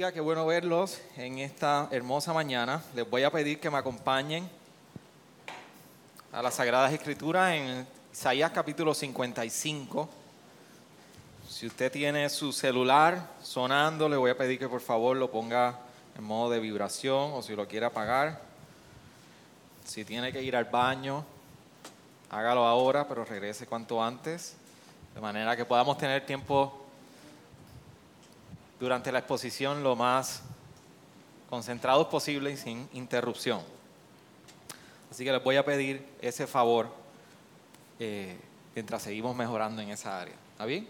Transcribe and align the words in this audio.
Bendiga, 0.00 0.14
qué 0.14 0.20
bueno 0.22 0.46
verlos 0.46 0.98
en 1.18 1.40
esta 1.40 1.86
hermosa 1.90 2.32
mañana. 2.32 2.82
Les 2.94 3.08
voy 3.10 3.22
a 3.22 3.30
pedir 3.30 3.60
que 3.60 3.68
me 3.68 3.76
acompañen 3.76 4.48
a 6.32 6.40
las 6.40 6.54
Sagradas 6.54 6.90
Escrituras 6.94 7.52
en 7.52 7.86
Isaías 8.10 8.50
capítulo 8.50 8.94
55. 8.94 10.08
Si 11.46 11.66
usted 11.66 11.92
tiene 11.92 12.30
su 12.30 12.50
celular 12.50 13.28
sonando, 13.42 14.08
le 14.08 14.16
voy 14.16 14.30
a 14.30 14.38
pedir 14.38 14.58
que 14.58 14.70
por 14.70 14.80
favor 14.80 15.18
lo 15.18 15.30
ponga 15.30 15.80
en 16.16 16.24
modo 16.24 16.48
de 16.48 16.60
vibración 16.60 17.32
o 17.34 17.42
si 17.42 17.54
lo 17.54 17.68
quiere 17.68 17.84
apagar. 17.84 18.40
Si 19.84 20.06
tiene 20.06 20.32
que 20.32 20.42
ir 20.42 20.56
al 20.56 20.64
baño, 20.64 21.26
hágalo 22.30 22.64
ahora, 22.64 23.06
pero 23.06 23.26
regrese 23.26 23.66
cuanto 23.66 24.02
antes, 24.02 24.56
de 25.14 25.20
manera 25.20 25.54
que 25.58 25.66
podamos 25.66 25.98
tener 25.98 26.24
tiempo 26.24 26.86
durante 28.80 29.12
la 29.12 29.18
exposición 29.18 29.82
lo 29.82 29.94
más 29.94 30.42
concentrados 31.50 32.06
posible 32.06 32.52
y 32.52 32.56
sin 32.56 32.88
interrupción. 32.94 33.60
Así 35.10 35.24
que 35.24 35.32
les 35.32 35.42
voy 35.42 35.56
a 35.56 35.64
pedir 35.64 36.06
ese 36.22 36.46
favor 36.46 36.88
eh, 37.98 38.38
mientras 38.74 39.02
seguimos 39.02 39.36
mejorando 39.36 39.82
en 39.82 39.90
esa 39.90 40.20
área. 40.20 40.34
¿Está 40.52 40.64
bien? 40.64 40.88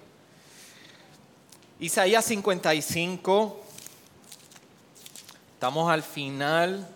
Isaías 1.80 2.24
55. 2.26 3.60
Estamos 5.54 5.90
al 5.90 6.02
final 6.02 6.86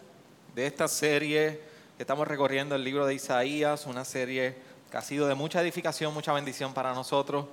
de 0.55 0.67
esta 0.67 0.87
serie 0.87 1.61
que 1.97 2.03
estamos 2.03 2.29
recorriendo 2.29 2.77
el 2.77 2.85
libro 2.85 3.07
de 3.07 3.15
Isaías, 3.15 3.87
una 3.87 4.05
serie 4.05 4.57
que 4.91 4.97
ha 4.97 5.03
sido 5.03 5.27
de 5.27 5.35
mucha 5.35 5.61
edificación, 5.61 6.15
mucha 6.15 6.33
bendición 6.33 6.73
para 6.73 6.95
nosotros. 6.95 7.47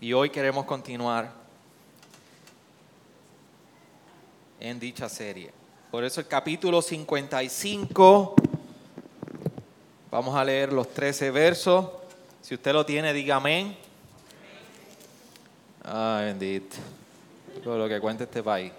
Y 0.00 0.12
hoy 0.12 0.30
queremos 0.30 0.66
continuar 0.66 1.39
en 4.60 4.78
dicha 4.78 5.08
serie. 5.08 5.50
Por 5.90 6.04
eso 6.04 6.20
el 6.20 6.28
capítulo 6.28 6.80
55, 6.82 8.34
vamos 10.10 10.36
a 10.36 10.44
leer 10.44 10.72
los 10.72 10.88
13 10.92 11.30
versos. 11.30 11.88
Si 12.42 12.54
usted 12.54 12.72
lo 12.72 12.86
tiene, 12.86 13.12
diga. 13.12 13.42
Ay, 15.84 16.26
bendito. 16.26 16.76
Todo 17.64 17.78
lo 17.78 17.88
que 17.88 17.98
cuenta 17.98 18.24
este 18.24 18.42
país. 18.42 18.72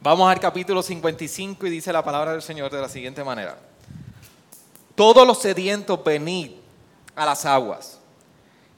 Vamos 0.00 0.30
al 0.30 0.40
capítulo 0.40 0.82
55 0.82 1.66
y 1.66 1.70
dice 1.70 1.92
la 1.92 2.04
palabra 2.04 2.32
del 2.32 2.42
Señor 2.42 2.72
de 2.72 2.80
la 2.80 2.88
siguiente 2.88 3.22
manera. 3.22 3.56
Todos 4.96 5.26
los 5.26 5.40
sedientos 5.40 6.02
venid 6.04 6.50
a 7.14 7.24
las 7.24 7.44
aguas, 7.44 7.98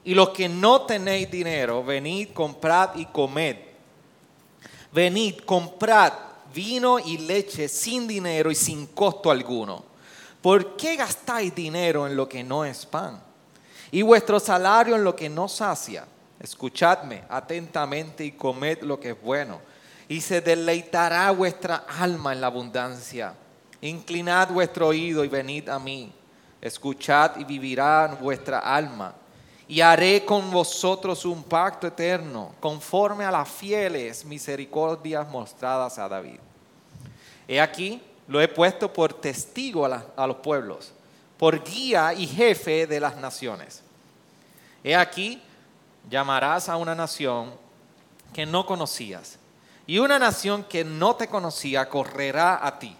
y 0.03 0.13
los 0.13 0.29
que 0.29 0.47
no 0.47 0.81
tenéis 0.83 1.31
dinero, 1.31 1.83
venid, 1.83 2.29
comprad 2.29 2.95
y 2.95 3.05
comed. 3.07 3.57
Venid, 4.95 5.39
comprad 5.39 6.13
vino 6.53 6.99
y 6.99 7.17
leche 7.17 7.67
sin 7.67 8.07
dinero 8.07 8.49
y 8.49 8.55
sin 8.55 8.87
costo 8.87 9.29
alguno. 9.29 9.83
¿Por 10.41 10.77
qué 10.77 10.95
gastáis 10.95 11.53
dinero 11.53 12.07
en 12.07 12.15
lo 12.15 12.29
que 12.29 12.45
no 12.45 12.63
es 12.63 12.85
pan? 12.85 13.21
Y 13.91 14.03
vuestro 14.03 14.39
salario 14.39 14.95
en 14.95 15.03
lo 15.03 15.13
que 15.13 15.27
no 15.27 15.49
sacia. 15.49 16.05
Escuchadme 16.39 17.23
atentamente 17.27 18.23
y 18.23 18.31
comed 18.31 18.83
lo 18.83 18.97
que 18.97 19.09
es 19.09 19.21
bueno. 19.21 19.59
Y 20.07 20.21
se 20.21 20.39
deleitará 20.39 21.29
vuestra 21.31 21.83
alma 21.99 22.31
en 22.31 22.39
la 22.39 22.47
abundancia. 22.47 23.33
Inclinad 23.81 24.47
vuestro 24.47 24.87
oído 24.87 25.25
y 25.25 25.27
venid 25.27 25.67
a 25.67 25.77
mí. 25.77 26.09
Escuchad 26.61 27.35
y 27.35 27.43
vivirá 27.43 28.17
vuestra 28.21 28.59
alma 28.59 29.13
y 29.67 29.81
haré 29.81 30.23
con 30.23 30.51
vosotros 30.51 31.25
un 31.25 31.43
pacto 31.43 31.87
eterno, 31.87 32.53
conforme 32.59 33.25
a 33.25 33.31
las 33.31 33.49
fieles 33.49 34.23
misericordias 34.23 35.27
mostradas 35.27 35.97
a 35.97 36.07
David. 36.07 36.39
He 37.47 37.59
aquí, 37.59 38.01
lo 38.27 38.41
he 38.41 38.47
puesto 38.47 38.91
por 38.91 39.13
testigo 39.13 39.85
a, 39.85 40.27
los 40.27 40.37
pueblos, 40.37 40.91
por 41.37 41.63
guía 41.63 42.13
y 42.13 42.27
jefe 42.27 42.85
de 42.85 42.99
las 42.99 43.17
naciones. 43.17 43.81
He 44.83 44.95
aquí, 44.95 45.41
llamarás 46.09 46.69
a 46.69 46.77
una 46.77 46.93
nación 46.93 47.51
que 48.33 48.45
no 48.45 48.65
conocías, 48.67 49.39
y 49.87 49.97
una 49.97 50.19
nación 50.19 50.63
que 50.63 50.83
no 50.83 51.15
te 51.15 51.27
conocía 51.27 51.89
correrá 51.89 52.65
a 52.65 52.77
ti. 52.77 52.95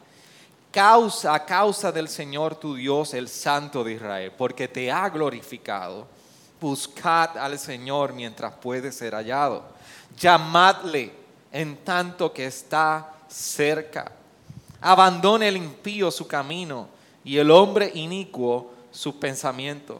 Causa 0.71 1.33
a 1.33 1.45
causa 1.45 1.91
del 1.91 2.09
Señor 2.09 2.55
tu 2.55 2.75
Dios, 2.75 3.13
el 3.13 3.29
Santo 3.29 3.83
de 3.83 3.93
Israel, 3.93 4.33
porque 4.37 4.67
te 4.67 4.91
ha 4.91 5.07
glorificado 5.09 6.07
buscad 6.65 7.37
al 7.37 7.59
Señor 7.59 8.11
mientras 8.13 8.51
puede 8.55 8.91
ser 8.91 9.13
hallado. 9.13 9.63
Llamadle 10.17 11.11
en 11.51 11.77
tanto 11.77 12.33
que 12.33 12.47
está 12.47 13.13
cerca. 13.27 14.11
Abandone 14.81 15.47
el 15.47 15.57
impío 15.57 16.09
su 16.09 16.25
camino 16.25 16.87
y 17.23 17.37
el 17.37 17.51
hombre 17.51 17.91
inicuo 17.93 18.73
sus 18.89 19.13
pensamientos. 19.13 19.97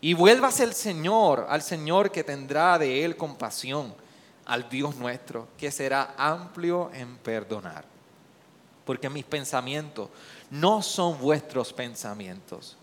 Y 0.00 0.14
vuélvase 0.14 0.62
el 0.62 0.72
Señor, 0.72 1.46
al 1.48 1.62
Señor 1.62 2.12
que 2.12 2.22
tendrá 2.22 2.78
de 2.78 3.04
él 3.04 3.16
compasión, 3.16 3.92
al 4.46 4.68
Dios 4.68 4.94
nuestro, 4.94 5.48
que 5.58 5.72
será 5.72 6.14
amplio 6.16 6.92
en 6.94 7.16
perdonar. 7.16 7.84
Porque 8.84 9.10
mis 9.10 9.24
pensamientos 9.24 10.10
no 10.48 10.80
son 10.80 11.18
vuestros 11.18 11.72
pensamientos 11.72 12.76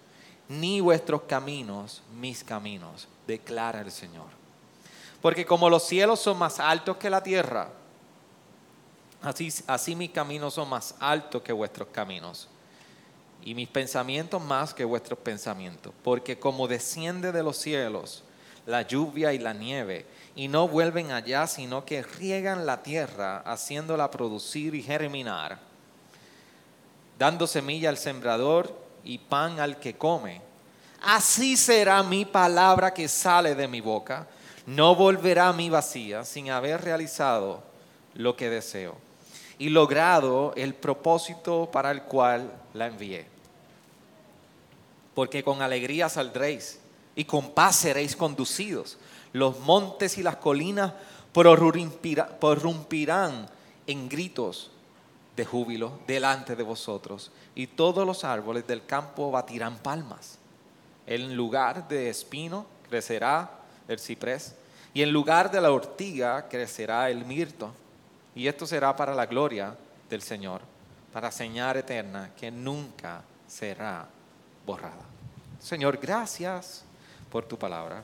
ni 0.47 0.79
vuestros 0.79 1.23
caminos 1.23 2.01
mis 2.19 2.43
caminos, 2.43 3.07
declara 3.27 3.81
el 3.81 3.91
Señor. 3.91 4.27
Porque 5.21 5.45
como 5.45 5.69
los 5.69 5.83
cielos 5.83 6.19
son 6.19 6.37
más 6.37 6.59
altos 6.59 6.97
que 6.97 7.09
la 7.09 7.23
tierra, 7.23 7.69
así, 9.21 9.51
así 9.67 9.95
mis 9.95 10.11
caminos 10.11 10.53
son 10.53 10.69
más 10.69 10.95
altos 10.99 11.41
que 11.41 11.51
vuestros 11.51 11.87
caminos, 11.89 12.47
y 13.43 13.53
mis 13.53 13.67
pensamientos 13.67 14.41
más 14.41 14.73
que 14.73 14.85
vuestros 14.85 15.19
pensamientos. 15.19 15.93
Porque 16.03 16.39
como 16.39 16.67
desciende 16.67 17.31
de 17.31 17.43
los 17.43 17.57
cielos 17.57 18.23
la 18.65 18.81
lluvia 18.81 19.33
y 19.33 19.39
la 19.39 19.53
nieve, 19.53 20.05
y 20.35 20.47
no 20.47 20.67
vuelven 20.67 21.11
allá, 21.11 21.45
sino 21.47 21.85
que 21.85 22.01
riegan 22.01 22.65
la 22.65 22.81
tierra, 22.81 23.39
haciéndola 23.45 24.09
producir 24.09 24.73
y 24.73 24.81
germinar, 24.81 25.59
dando 27.19 27.45
semilla 27.47 27.89
al 27.89 27.97
sembrador 27.97 28.84
y 29.05 29.19
pan 29.19 29.59
al 29.59 29.79
que 29.79 29.95
come. 29.95 30.41
Así 31.01 31.55
será 31.55 32.03
mi 32.03 32.25
palabra 32.25 32.93
que 32.93 33.07
sale 33.07 33.55
de 33.55 33.67
mi 33.67 33.79
boca. 33.79 34.27
No 34.65 34.95
volverá 34.95 35.49
a 35.49 35.53
mí 35.53 35.69
vacía 35.69 36.25
sin 36.25 36.49
haber 36.49 36.81
realizado 36.81 37.63
lo 38.15 38.35
que 38.35 38.49
deseo 38.49 38.97
y 39.57 39.69
logrado 39.69 40.53
el 40.55 40.73
propósito 40.73 41.69
para 41.71 41.91
el 41.91 42.01
cual 42.03 42.51
la 42.73 42.87
envié. 42.87 43.27
Porque 45.13 45.43
con 45.43 45.61
alegría 45.61 46.09
saldréis 46.09 46.79
y 47.15 47.25
con 47.25 47.51
paz 47.51 47.75
seréis 47.77 48.15
conducidos. 48.15 48.97
Los 49.31 49.59
montes 49.59 50.17
y 50.17 50.23
las 50.23 50.37
colinas 50.37 50.93
prorrumpirán 51.31 53.47
en 53.87 54.09
gritos 54.09 54.71
de 55.35 55.45
júbilo 55.45 55.99
delante 56.07 56.55
de 56.55 56.63
vosotros, 56.63 57.31
y 57.53 57.67
todos 57.67 58.05
los 58.05 58.23
árboles 58.23 58.65
del 58.67 58.85
campo 58.85 59.31
batirán 59.31 59.77
palmas. 59.77 60.37
En 61.05 61.35
lugar 61.35 61.87
de 61.87 62.09
espino 62.09 62.65
crecerá 62.89 63.49
el 63.87 63.99
ciprés, 63.99 64.55
y 64.93 65.01
en 65.01 65.11
lugar 65.11 65.51
de 65.51 65.61
la 65.61 65.71
ortiga 65.71 66.47
crecerá 66.47 67.09
el 67.09 67.25
mirto. 67.25 67.73
Y 68.33 68.47
esto 68.47 68.65
será 68.65 68.95
para 68.95 69.13
la 69.13 69.25
gloria 69.25 69.75
del 70.09 70.21
Señor, 70.21 70.61
para 71.11 71.31
señal 71.31 71.77
eterna 71.77 72.31
que 72.37 72.49
nunca 72.49 73.21
será 73.47 74.07
borrada. 74.65 75.03
Señor, 75.59 75.97
gracias 75.97 76.83
por 77.31 77.45
tu 77.45 77.57
palabra. 77.57 78.03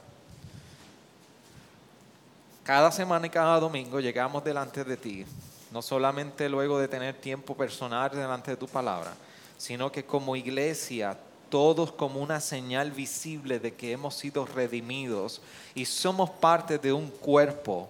Cada 2.64 2.92
semana 2.92 3.28
y 3.28 3.30
cada 3.30 3.60
domingo 3.60 4.00
llegamos 4.00 4.44
delante 4.44 4.84
de 4.84 4.98
ti 4.98 5.26
no 5.72 5.82
solamente 5.82 6.50
luego 6.50 6.78
de 6.78 6.88
tener 6.88 7.16
tiempo 7.16 7.56
personal 7.56 8.12
delante 8.12 8.52
de 8.52 8.58
tu 8.58 8.68
palabra, 8.68 9.14
sino 9.58 9.92
que 9.92 10.06
como 10.06 10.36
iglesia, 10.36 11.18
todos 11.50 11.92
como 11.92 12.22
una 12.22 12.40
señal 12.40 12.92
visible 12.92 13.60
de 13.60 13.74
que 13.74 13.92
hemos 13.92 14.16
sido 14.16 14.46
redimidos 14.46 15.42
y 15.76 15.86
somos 15.86 16.30
parte 16.30 16.78
de 16.78 16.94
un 16.94 17.10
cuerpo 17.10 17.90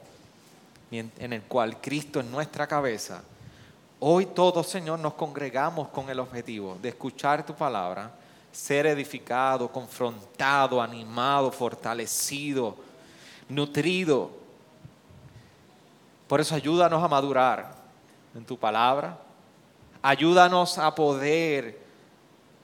en 0.92 1.34
el 1.34 1.42
cual 1.44 1.80
Cristo 1.80 2.20
es 2.20 2.26
nuestra 2.26 2.68
cabeza, 2.68 3.24
hoy 4.00 4.26
todos, 4.26 4.68
Señor, 4.68 5.00
nos 5.00 5.14
congregamos 5.14 5.88
con 5.90 6.10
el 6.10 6.20
objetivo 6.20 6.78
de 6.82 6.90
escuchar 6.90 7.46
tu 7.46 7.54
palabra, 7.54 8.12
ser 8.52 8.88
edificado, 8.88 9.72
confrontado, 9.72 10.82
animado, 10.82 11.52
fortalecido, 11.52 12.76
nutrido. 13.48 14.41
Por 16.32 16.40
eso 16.40 16.56
ayúdanos 16.56 17.04
a 17.04 17.10
madurar 17.10 17.74
en 18.34 18.46
tu 18.46 18.58
palabra. 18.58 19.18
Ayúdanos 20.02 20.78
a 20.78 20.96
poder 20.96 21.78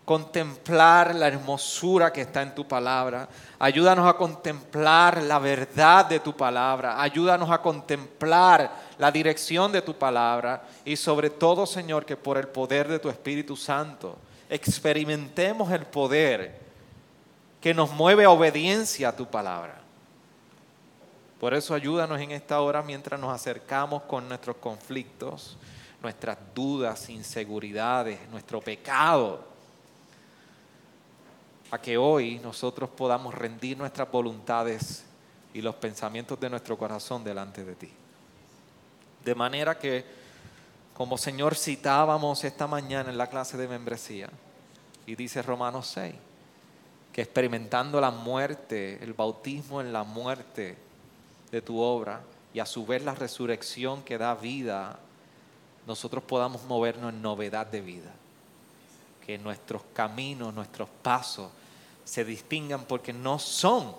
contemplar 0.05 1.13
la 1.13 1.27
hermosura 1.27 2.13
que 2.13 2.21
está 2.21 2.43
en 2.43 2.55
tu 2.55 2.65
palabra. 2.65 3.27
Ayúdanos 3.59 4.07
a 4.07 4.13
contemplar 4.13 5.21
la 5.21 5.37
verdad 5.39 6.05
de 6.05 6.21
tu 6.21 6.33
palabra. 6.33 7.01
Ayúdanos 7.01 7.51
a 7.51 7.61
contemplar 7.61 8.71
la 8.97 9.11
dirección 9.11 9.69
de 9.73 9.81
tu 9.81 9.95
palabra. 9.95 10.63
Y 10.85 10.95
sobre 10.95 11.29
todo, 11.29 11.65
Señor, 11.65 12.05
que 12.05 12.15
por 12.15 12.37
el 12.37 12.47
poder 12.47 12.87
de 12.87 12.99
tu 12.99 13.09
Espíritu 13.09 13.57
Santo 13.57 14.17
experimentemos 14.49 15.69
el 15.73 15.85
poder 15.85 16.57
que 17.59 17.73
nos 17.73 17.91
mueve 17.91 18.23
a 18.23 18.29
obediencia 18.29 19.09
a 19.09 19.15
tu 19.17 19.25
palabra. 19.25 19.86
Por 21.39 21.53
eso 21.53 21.75
ayúdanos 21.75 22.19
en 22.19 22.31
esta 22.31 22.61
hora 22.61 22.81
mientras 22.81 23.19
nos 23.19 23.33
acercamos 23.33 24.03
con 24.03 24.27
nuestros 24.27 24.57
conflictos, 24.57 25.57
nuestras 26.01 26.37
dudas, 26.55 27.09
inseguridades, 27.09 28.19
nuestro 28.29 28.59
pecado 28.59 29.45
a 31.69 31.79
que 31.79 31.97
hoy 31.97 32.39
nosotros 32.39 32.89
podamos 32.89 33.33
rendir 33.33 33.77
nuestras 33.77 34.09
voluntades 34.09 35.03
y 35.53 35.61
los 35.61 35.75
pensamientos 35.75 36.39
de 36.39 36.49
nuestro 36.49 36.77
corazón 36.77 37.23
delante 37.23 37.65
de 37.65 37.75
ti. 37.75 37.91
De 39.23 39.35
manera 39.35 39.77
que, 39.77 40.05
como 40.93 41.17
Señor 41.17 41.55
citábamos 41.55 42.43
esta 42.43 42.67
mañana 42.67 43.09
en 43.09 43.17
la 43.17 43.27
clase 43.27 43.57
de 43.57 43.67
membresía, 43.67 44.29
y 45.05 45.15
dice 45.15 45.41
Romanos 45.41 45.87
6, 45.87 46.15
que 47.11 47.21
experimentando 47.21 47.99
la 47.99 48.11
muerte, 48.11 49.03
el 49.03 49.13
bautismo 49.13 49.81
en 49.81 49.91
la 49.91 50.03
muerte 50.03 50.86
de 51.51 51.61
tu 51.61 51.79
obra, 51.79 52.21
y 52.53 52.59
a 52.59 52.65
su 52.65 52.85
vez 52.85 53.03
la 53.03 53.15
resurrección 53.15 54.03
que 54.03 54.17
da 54.17 54.35
vida, 54.35 54.99
nosotros 55.85 56.23
podamos 56.23 56.63
movernos 56.63 57.13
en 57.13 57.21
novedad 57.21 57.67
de 57.67 57.81
vida 57.81 58.11
que 59.27 59.37
nuestros 59.37 59.81
caminos, 59.93 60.53
nuestros 60.53 60.87
pasos 61.01 61.51
se 62.05 62.23
distingan 62.23 62.85
porque 62.85 63.11
no 63.11 63.37
son 63.37 63.93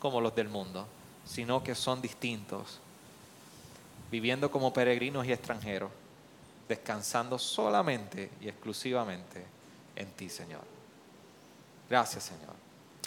como 0.00 0.20
los 0.20 0.34
del 0.34 0.48
mundo, 0.48 0.84
sino 1.24 1.62
que 1.62 1.76
son 1.76 2.02
distintos, 2.02 2.80
viviendo 4.10 4.50
como 4.50 4.72
peregrinos 4.72 5.24
y 5.26 5.32
extranjeros, 5.32 5.92
descansando 6.68 7.38
solamente 7.38 8.32
y 8.40 8.48
exclusivamente 8.48 9.46
en 9.94 10.10
ti, 10.10 10.28
Señor. 10.28 10.64
Gracias, 11.88 12.24
Señor. 12.24 12.54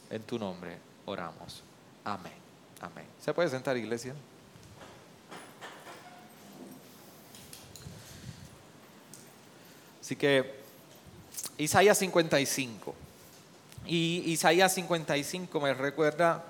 En 0.10 0.24
tu 0.24 0.40
nombre 0.40 0.78
oramos. 1.06 1.64
Amén. 2.06 2.41
Amén. 2.82 3.06
¿Se 3.24 3.32
puede 3.34 3.48
sentar, 3.50 3.78
iglesia? 3.78 4.16
Así 10.02 10.16
que 10.16 10.60
Isaías 11.60 11.98
55. 12.00 12.96
Y 13.86 14.24
Isaías 14.32 14.74
55 14.74 15.62
me 15.62 15.74
recuerda 15.76 16.44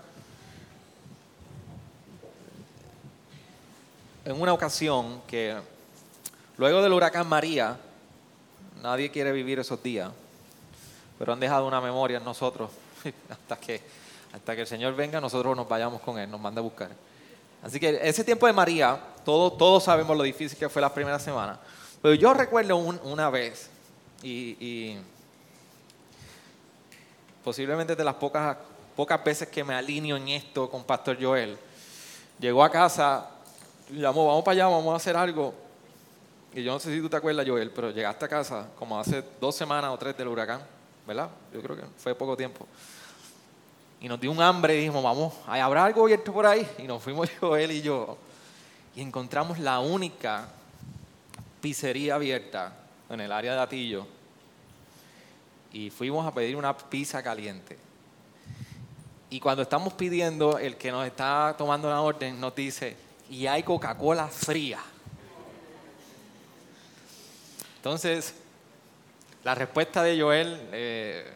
en 4.24 4.40
una 4.40 4.54
ocasión 4.54 5.22
que 5.28 5.58
luego 6.58 6.82
del 6.82 6.94
huracán 6.94 7.28
María, 7.28 7.78
nadie 8.82 9.12
quiere 9.12 9.34
vivir 9.34 9.60
esos 9.60 9.84
días, 9.84 10.12
pero 11.20 11.34
han 11.34 11.40
dejado 11.40 11.68
una 11.68 11.82
memoria 11.82 12.20
en 12.20 12.24
nosotros 12.24 12.72
hasta 13.30 13.58
que, 13.58 13.82
hasta 14.34 14.56
que 14.56 14.62
el 14.62 14.68
Señor 14.68 14.96
venga, 14.96 15.20
nosotros 15.20 15.56
nos 15.56 15.68
vayamos 15.68 16.02
con 16.02 16.18
Él, 16.18 16.30
nos 16.30 16.40
manda 16.40 16.60
a 16.60 16.64
buscar. 16.64 16.90
Así 17.62 17.80
que 17.80 18.00
ese 18.02 18.24
tiempo 18.24 18.48
de 18.48 18.54
María, 18.54 19.00
todos, 19.24 19.58
todos 19.58 19.84
sabemos 19.84 20.18
lo 20.18 20.24
difícil 20.24 20.58
que 20.58 20.70
fue 20.70 20.82
la 20.82 20.94
primera 20.94 21.20
semana, 21.20 21.60
pero 22.02 22.16
yo 22.16 22.34
recuerdo 22.34 22.76
una 22.78 23.30
vez 23.30 23.70
y, 24.24 24.98
posiblemente 27.44 27.96
de 27.96 28.04
las 28.04 28.16
pocas, 28.16 28.58
pocas 28.96 29.24
veces 29.24 29.48
que 29.48 29.64
me 29.64 29.76
alineo 29.76 30.18
en 30.18 30.28
esto 30.30 30.70
con 30.70 30.84
Pastor 30.84 31.18
Joel, 31.22 31.58
llegó 32.40 32.64
a 32.64 32.72
casa, 32.72 33.30
llamó, 33.92 34.28
vamos 34.28 34.44
para 34.44 34.54
allá, 34.54 34.68
vamos 34.68 34.94
a 34.94 34.98
hacer 34.98 35.16
algo. 35.16 35.54
Y 36.54 36.64
yo 36.64 36.74
no 36.74 36.80
sé 36.80 36.94
si 36.94 37.00
tú 37.00 37.10
te 37.10 37.16
acuerdas, 37.16 37.48
Joel, 37.48 37.72
pero 37.72 37.92
llegaste 37.92 38.26
a 38.26 38.28
casa 38.28 38.68
como 38.78 39.00
hace 39.00 39.24
dos 39.40 39.56
semanas 39.56 39.92
o 39.92 39.98
tres 39.98 40.18
del 40.18 40.28
huracán, 40.28 40.62
¿verdad? 41.08 41.30
Yo 41.54 41.62
creo 41.62 41.76
que 41.78 41.84
fue 41.98 42.14
poco 42.14 42.36
tiempo. 42.36 42.68
Y 44.02 44.10
nos 44.10 44.20
dio 44.20 44.32
un 44.32 44.42
hambre 44.42 44.76
y 44.76 44.80
dijimos, 44.80 45.04
vamos, 45.04 45.34
¿habrá 45.46 45.86
algo 45.86 46.04
abierto 46.04 46.34
por 46.34 46.48
ahí? 46.48 46.68
Y 46.80 46.84
nos 46.84 47.04
fuimos 47.04 47.30
Joel 47.40 47.72
y 47.72 47.82
yo. 47.84 48.18
Y 48.96 49.02
encontramos 49.02 49.60
la 49.60 49.80
única 49.80 50.48
pizzería 51.62 52.16
abierta 52.16 52.74
en 53.10 53.22
el 53.22 53.32
área 53.32 53.54
de 53.54 53.60
Atillo 53.62 54.08
y 55.72 55.90
fuimos 55.90 56.26
a 56.26 56.34
pedir 56.34 56.56
una 56.56 56.76
pizza 56.76 57.22
caliente. 57.22 57.78
Y 59.30 59.40
cuando 59.40 59.62
estamos 59.62 59.94
pidiendo, 59.94 60.58
el 60.58 60.76
que 60.76 60.92
nos 60.92 61.06
está 61.06 61.56
tomando 61.58 61.90
la 61.90 62.02
orden 62.02 62.40
nos 62.42 62.54
dice, 62.56 62.98
y 63.30 63.48
hay 63.48 63.64
Coca-Cola 63.64 64.28
fría. 64.28 64.80
Entonces, 67.78 68.36
la 69.44 69.56
respuesta 69.56 70.04
de 70.04 70.20
Joel 70.20 70.60
eh, 70.74 71.34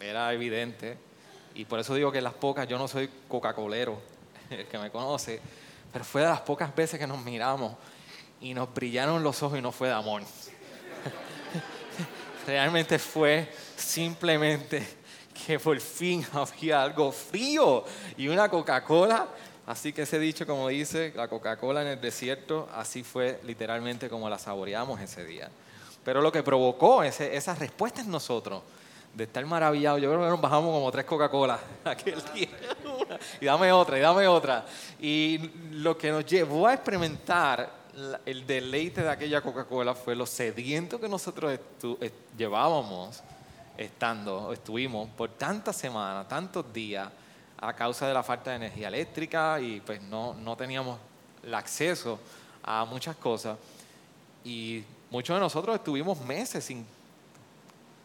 era 0.00 0.32
evidente, 0.32 0.96
y 1.58 1.64
por 1.64 1.80
eso 1.80 1.94
digo 1.96 2.12
que 2.12 2.20
las 2.20 2.34
pocas, 2.34 2.68
yo 2.68 2.78
no 2.78 2.86
soy 2.86 3.10
Coca-Colero, 3.26 4.00
el 4.50 4.66
que 4.66 4.78
me 4.78 4.92
conoce, 4.92 5.40
pero 5.92 6.04
fue 6.04 6.22
de 6.22 6.28
las 6.28 6.40
pocas 6.40 6.74
veces 6.74 7.00
que 7.00 7.06
nos 7.06 7.22
miramos 7.24 7.74
y 8.40 8.54
nos 8.54 8.72
brillaron 8.72 9.24
los 9.24 9.42
ojos 9.42 9.58
y 9.58 9.62
no 9.62 9.72
fue 9.72 9.88
de 9.88 9.94
amor 9.94 10.22
realmente 12.46 13.00
fue 13.00 13.52
simplemente 13.76 14.86
que 15.46 15.58
por 15.58 15.78
fin 15.80 16.24
había 16.32 16.80
algo 16.80 17.10
frío 17.10 17.84
y 18.16 18.28
una 18.28 18.48
Coca-Cola. 18.48 19.26
Así 19.66 19.92
que 19.92 20.02
ese 20.02 20.18
dicho, 20.18 20.46
como 20.46 20.68
dice, 20.68 21.12
la 21.16 21.26
Coca-Cola 21.26 21.82
en 21.82 21.88
el 21.88 22.00
desierto, 22.00 22.68
así 22.72 23.02
fue 23.02 23.40
literalmente 23.44 24.08
como 24.08 24.30
la 24.30 24.38
saboreamos 24.38 25.00
ese 25.00 25.24
día. 25.24 25.50
Pero 26.04 26.22
lo 26.22 26.30
que 26.30 26.44
provocó 26.44 27.02
ese, 27.02 27.36
esa 27.36 27.54
respuesta 27.54 28.00
en 28.00 28.10
nosotros, 28.10 28.62
de 29.14 29.24
estar 29.24 29.44
maravillados, 29.46 30.00
yo 30.00 30.08
creo 30.10 30.22
que 30.22 30.30
nos 30.30 30.40
bajamos 30.40 30.72
como 30.72 30.90
tres 30.92 31.04
Coca-Cola 31.04 31.58
aquel 31.84 32.22
día. 32.34 32.48
y 33.40 33.44
dame 33.46 33.72
otra, 33.72 33.98
y 33.98 34.00
dame 34.00 34.26
otra. 34.26 34.64
Y 35.00 35.50
lo 35.72 35.96
que 35.98 36.10
nos 36.10 36.24
llevó 36.24 36.66
a 36.66 36.74
experimentar 36.74 37.78
el 38.24 38.46
deleite 38.46 39.02
de 39.02 39.10
aquella 39.10 39.40
Coca-Cola 39.40 39.94
fue 39.94 40.14
lo 40.14 40.24
sediento 40.24 41.00
que 41.00 41.08
nosotros 41.08 41.58
llevábamos 42.36 43.22
estando, 43.76 44.52
estuvimos 44.52 45.08
por 45.10 45.30
tantas 45.30 45.76
semanas, 45.76 46.28
tantos 46.28 46.72
días, 46.72 47.08
a 47.60 47.72
causa 47.74 48.06
de 48.06 48.14
la 48.14 48.22
falta 48.22 48.50
de 48.50 48.56
energía 48.56 48.88
eléctrica 48.88 49.60
y 49.60 49.80
pues 49.80 50.00
no, 50.02 50.34
no 50.34 50.56
teníamos 50.56 50.98
el 51.42 51.54
acceso 51.54 52.18
a 52.62 52.84
muchas 52.84 53.16
cosas. 53.16 53.58
Y 54.44 54.84
muchos 55.10 55.34
de 55.34 55.40
nosotros 55.40 55.76
estuvimos 55.76 56.20
meses 56.20 56.64
sin 56.64 56.86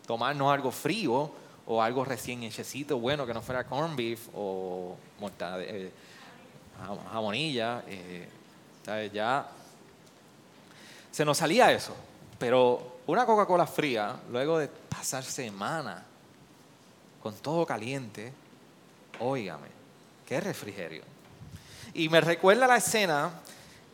tomarnos 0.05 0.51
algo 0.51 0.71
frío 0.71 1.31
o 1.65 1.81
algo 1.81 2.03
recién 2.03 2.43
hechecito, 2.43 2.99
bueno, 2.99 3.25
que 3.25 3.33
no 3.33 3.41
fuera 3.41 3.63
corn 3.63 3.95
beef 3.95 4.27
o 4.33 4.97
eh, 5.59 5.91
jamonilla. 7.11 7.83
Eh, 7.87 8.29
ya 9.13 9.47
se 11.11 11.23
nos 11.23 11.37
salía 11.37 11.71
eso. 11.71 11.95
Pero 12.37 12.97
una 13.07 13.25
Coca-Cola 13.25 13.67
fría, 13.67 14.19
luego 14.31 14.57
de 14.57 14.67
pasar 14.67 15.23
semana 15.23 16.03
con 17.21 17.35
todo 17.35 17.65
caliente, 17.65 18.33
óigame, 19.19 19.67
qué 20.27 20.41
refrigerio. 20.41 21.03
Y 21.93 22.09
me 22.09 22.19
recuerda 22.19 22.67
la 22.67 22.77
escena, 22.77 23.31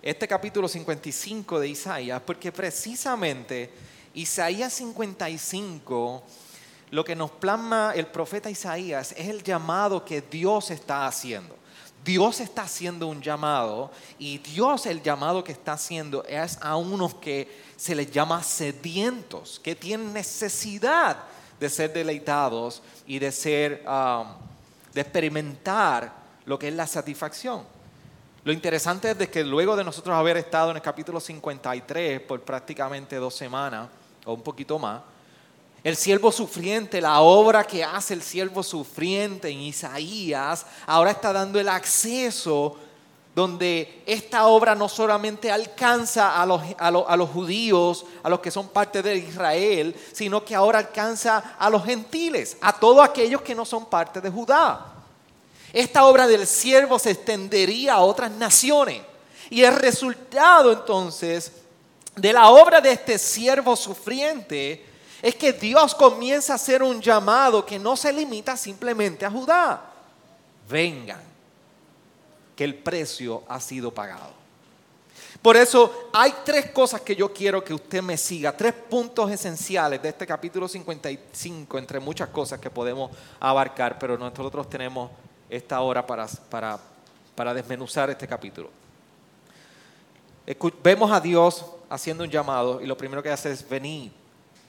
este 0.01 0.27
capítulo 0.27 0.67
55 0.67 1.59
de 1.59 1.67
Isaías, 1.67 2.21
porque 2.25 2.51
precisamente 2.51 3.69
Isaías 4.13 4.73
55, 4.73 6.23
lo 6.91 7.03
que 7.03 7.15
nos 7.15 7.31
plasma 7.31 7.93
el 7.95 8.07
profeta 8.07 8.49
Isaías 8.49 9.13
es 9.17 9.27
el 9.27 9.43
llamado 9.43 10.03
que 10.03 10.21
Dios 10.21 10.71
está 10.71 11.05
haciendo. 11.05 11.55
Dios 12.03 12.39
está 12.39 12.63
haciendo 12.63 13.07
un 13.07 13.21
llamado 13.21 13.91
y 14.17 14.37
Dios 14.39 14.85
el 14.85 15.03
llamado 15.03 15.43
que 15.43 15.51
está 15.51 15.73
haciendo 15.73 16.23
es 16.25 16.57
a 16.61 16.75
unos 16.75 17.15
que 17.15 17.47
se 17.75 17.93
les 17.93 18.09
llama 18.09 18.41
sedientos, 18.41 19.59
que 19.59 19.75
tienen 19.75 20.13
necesidad 20.13 21.17
de 21.59 21.69
ser 21.69 21.93
deleitados 21.93 22.81
y 23.05 23.19
de 23.19 23.31
ser, 23.31 23.85
um, 23.85 24.27
de 24.93 25.01
experimentar 25.01 26.13
lo 26.45 26.57
que 26.57 26.69
es 26.69 26.73
la 26.73 26.87
satisfacción. 26.87 27.63
Lo 28.49 28.53
interesante 28.53 29.11
es 29.11 29.29
que 29.29 29.43
luego 29.43 29.75
de 29.75 29.83
nosotros 29.83 30.15
haber 30.15 30.35
estado 30.37 30.71
en 30.71 30.77
el 30.77 30.81
capítulo 30.81 31.19
53 31.19 32.19
por 32.21 32.41
prácticamente 32.41 33.17
dos 33.17 33.35
semanas 33.35 33.87
o 34.25 34.33
un 34.33 34.41
poquito 34.41 34.79
más, 34.79 35.01
el 35.83 35.95
siervo 35.95 36.31
sufriente, 36.31 36.99
la 36.99 37.19
obra 37.19 37.63
que 37.63 37.83
hace 37.83 38.15
el 38.15 38.23
siervo 38.23 38.63
sufriente 38.63 39.49
en 39.49 39.59
Isaías, 39.59 40.65
ahora 40.87 41.11
está 41.11 41.31
dando 41.31 41.59
el 41.59 41.69
acceso 41.69 42.75
donde 43.35 44.01
esta 44.07 44.47
obra 44.47 44.73
no 44.73 44.89
solamente 44.89 45.51
alcanza 45.51 46.41
a 46.41 46.43
los, 46.47 46.59
a, 46.79 47.15
los, 47.17 47.29
judíos, 47.29 48.03
a 48.23 48.29
los 48.29 48.39
que 48.39 48.49
son 48.49 48.69
parte 48.69 49.03
de 49.03 49.15
Israel, 49.15 49.95
sino 50.11 50.43
que 50.43 50.55
ahora 50.55 50.79
alcanza 50.79 51.53
a 51.59 51.69
los 51.69 51.85
gentiles, 51.85 52.57
a 52.61 52.73
todos 52.73 53.07
aquellos 53.07 53.43
que 53.43 53.53
no 53.53 53.63
son 53.63 53.85
parte 53.85 54.19
de 54.19 54.31
Judá. 54.31 54.98
Esta 55.73 56.05
obra 56.05 56.27
del 56.27 56.47
siervo 56.47 56.97
se 56.99 57.11
extendería 57.11 57.95
a 57.95 58.01
otras 58.01 58.31
naciones. 58.31 59.01
Y 59.49 59.63
el 59.63 59.75
resultado 59.75 60.71
entonces 60.71 61.51
de 62.15 62.33
la 62.33 62.49
obra 62.49 62.81
de 62.81 62.91
este 62.91 63.17
siervo 63.17 63.75
sufriente 63.75 64.85
es 65.21 65.35
que 65.35 65.53
Dios 65.53 65.95
comienza 65.95 66.53
a 66.53 66.55
hacer 66.55 66.81
un 66.83 67.01
llamado 67.01 67.65
que 67.65 67.79
no 67.79 67.95
se 67.95 68.11
limita 68.13 68.55
simplemente 68.55 69.25
a 69.25 69.31
Judá. 69.31 69.85
Vengan, 70.69 71.21
que 72.55 72.63
el 72.63 72.75
precio 72.75 73.43
ha 73.47 73.59
sido 73.59 73.91
pagado. 73.93 74.39
Por 75.41 75.55
eso 75.55 76.09
hay 76.11 76.33
tres 76.43 76.71
cosas 76.71 77.01
que 77.01 77.15
yo 77.15 77.33
quiero 77.33 77.63
que 77.63 77.73
usted 77.73 78.01
me 78.01 78.17
siga, 78.17 78.55
tres 78.55 78.73
puntos 78.73 79.31
esenciales 79.31 80.01
de 80.01 80.09
este 80.09 80.27
capítulo 80.27 80.67
55, 80.67 81.77
entre 81.77 81.99
muchas 81.99 82.29
cosas 82.29 82.59
que 82.59 82.69
podemos 82.69 83.11
abarcar, 83.39 83.97
pero 83.97 84.17
nosotros 84.17 84.69
tenemos 84.69 85.09
esta 85.49 85.81
hora 85.81 86.05
para, 86.05 86.27
para, 86.27 86.79
para 87.35 87.53
desmenuzar 87.53 88.09
este 88.09 88.27
capítulo. 88.27 88.69
Vemos 90.83 91.11
a 91.11 91.19
Dios 91.19 91.65
haciendo 91.89 92.23
un 92.23 92.29
llamado 92.29 92.81
y 92.81 92.87
lo 92.87 92.97
primero 92.97 93.21
que 93.21 93.29
hace 93.29 93.51
es 93.51 93.67
venir, 93.67 94.11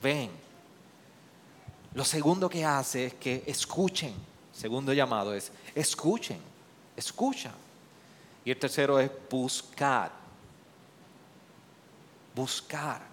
ven. 0.02 0.30
Lo 1.94 2.04
segundo 2.04 2.48
que 2.48 2.64
hace 2.64 3.06
es 3.06 3.14
que 3.14 3.42
escuchen. 3.46 4.14
Segundo 4.52 4.92
llamado 4.92 5.34
es 5.34 5.50
escuchen, 5.74 6.38
escucha. 6.96 7.50
Y 8.44 8.50
el 8.50 8.58
tercero 8.58 8.98
es 8.98 9.10
buscar. 9.30 10.10
Buscar. 12.34 13.09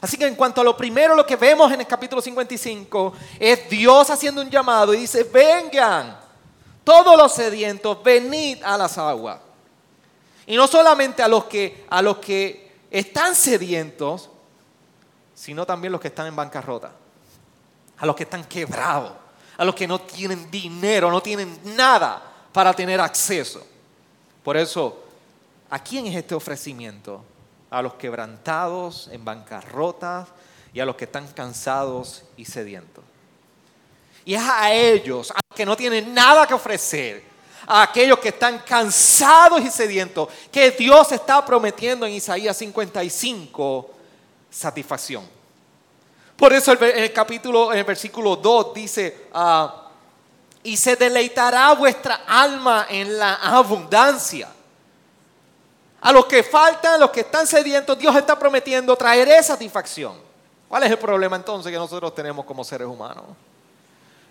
Así 0.00 0.16
que 0.16 0.26
en 0.26 0.34
cuanto 0.34 0.60
a 0.60 0.64
lo 0.64 0.76
primero, 0.76 1.14
lo 1.14 1.26
que 1.26 1.36
vemos 1.36 1.70
en 1.72 1.80
el 1.80 1.86
capítulo 1.86 2.22
55 2.22 3.12
es 3.38 3.68
Dios 3.68 4.08
haciendo 4.08 4.40
un 4.40 4.48
llamado 4.48 4.94
y 4.94 4.98
dice, 5.00 5.24
vengan, 5.24 6.18
todos 6.84 7.16
los 7.16 7.32
sedientos, 7.34 8.02
venid 8.02 8.62
a 8.62 8.78
las 8.78 8.96
aguas. 8.96 9.40
Y 10.46 10.56
no 10.56 10.66
solamente 10.66 11.22
a 11.22 11.28
los 11.28 11.44
que, 11.44 11.84
a 11.90 12.00
los 12.02 12.18
que 12.18 12.72
están 12.90 13.34
sedientos, 13.34 14.30
sino 15.34 15.64
también 15.64 15.92
los 15.92 16.00
que 16.00 16.08
están 16.08 16.26
en 16.26 16.36
bancarrota, 16.36 16.92
a 17.98 18.06
los 18.06 18.16
que 18.16 18.24
están 18.24 18.44
quebrados, 18.44 19.12
a 19.56 19.64
los 19.64 19.74
que 19.74 19.86
no 19.86 20.00
tienen 20.00 20.50
dinero, 20.50 21.10
no 21.10 21.20
tienen 21.20 21.60
nada 21.76 22.22
para 22.52 22.72
tener 22.72 23.00
acceso. 23.00 23.64
Por 24.42 24.56
eso, 24.56 25.04
¿a 25.68 25.78
quién 25.78 26.06
es 26.06 26.16
este 26.16 26.34
ofrecimiento? 26.34 27.22
A 27.70 27.82
los 27.82 27.94
quebrantados, 27.94 29.08
en 29.12 29.24
bancarrota 29.24 30.26
y 30.72 30.80
a 30.80 30.84
los 30.84 30.96
que 30.96 31.04
están 31.04 31.26
cansados 31.28 32.24
y 32.36 32.44
sedientos. 32.44 33.04
Y 34.24 34.34
es 34.34 34.42
a 34.42 34.72
ellos, 34.72 35.30
a 35.30 35.40
los 35.48 35.56
que 35.56 35.66
no 35.66 35.76
tienen 35.76 36.12
nada 36.12 36.46
que 36.46 36.54
ofrecer, 36.54 37.24
a 37.66 37.82
aquellos 37.82 38.18
que 38.18 38.28
están 38.28 38.58
cansados 38.60 39.60
y 39.60 39.70
sedientos, 39.70 40.28
que 40.50 40.72
Dios 40.72 41.12
está 41.12 41.44
prometiendo 41.44 42.06
en 42.06 42.12
Isaías 42.12 42.56
55 42.56 43.90
satisfacción. 44.50 45.24
Por 46.36 46.52
eso 46.52 46.72
en 46.72 47.04
el 47.04 47.12
capítulo, 47.12 47.72
el 47.72 47.84
versículo 47.84 48.36
2 48.36 48.74
dice, 48.74 49.28
ah, 49.32 49.88
y 50.62 50.76
se 50.76 50.96
deleitará 50.96 51.72
vuestra 51.74 52.22
alma 52.26 52.86
en 52.88 53.18
la 53.18 53.34
abundancia. 53.36 54.48
A 56.00 56.12
los 56.12 56.26
que 56.26 56.42
faltan, 56.42 56.94
a 56.94 56.98
los 56.98 57.10
que 57.10 57.20
están 57.20 57.46
sedientos, 57.46 57.98
Dios 57.98 58.14
está 58.16 58.38
prometiendo 58.38 58.96
traeré 58.96 59.42
satisfacción. 59.42 60.14
¿Cuál 60.68 60.84
es 60.84 60.90
el 60.90 60.98
problema 60.98 61.36
entonces 61.36 61.70
que 61.70 61.78
nosotros 61.78 62.14
tenemos 62.14 62.44
como 62.44 62.64
seres 62.64 62.86
humanos? 62.86 63.24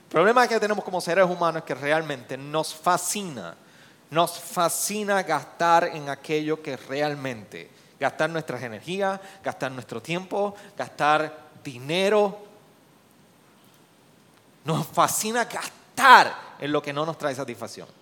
El 0.03 0.09
problema 0.09 0.47
que 0.47 0.59
tenemos 0.59 0.83
como 0.83 0.99
seres 0.99 1.25
humanos 1.25 1.61
es 1.61 1.63
que 1.65 1.75
realmente 1.75 2.37
nos 2.37 2.73
fascina, 2.73 3.55
nos 4.09 4.39
fascina 4.39 5.21
gastar 5.21 5.83
en 5.83 6.09
aquello 6.09 6.63
que 6.63 6.75
realmente, 6.77 7.69
gastar 7.99 8.29
nuestras 8.29 8.63
energías, 8.63 9.19
gastar 9.43 9.71
nuestro 9.71 10.01
tiempo, 10.01 10.55
gastar 10.75 11.49
dinero. 11.63 12.39
Nos 14.63 14.87
fascina 14.87 15.45
gastar 15.45 16.33
en 16.57 16.71
lo 16.71 16.81
que 16.81 16.93
no 16.93 17.05
nos 17.05 17.17
trae 17.17 17.35
satisfacción. 17.35 17.98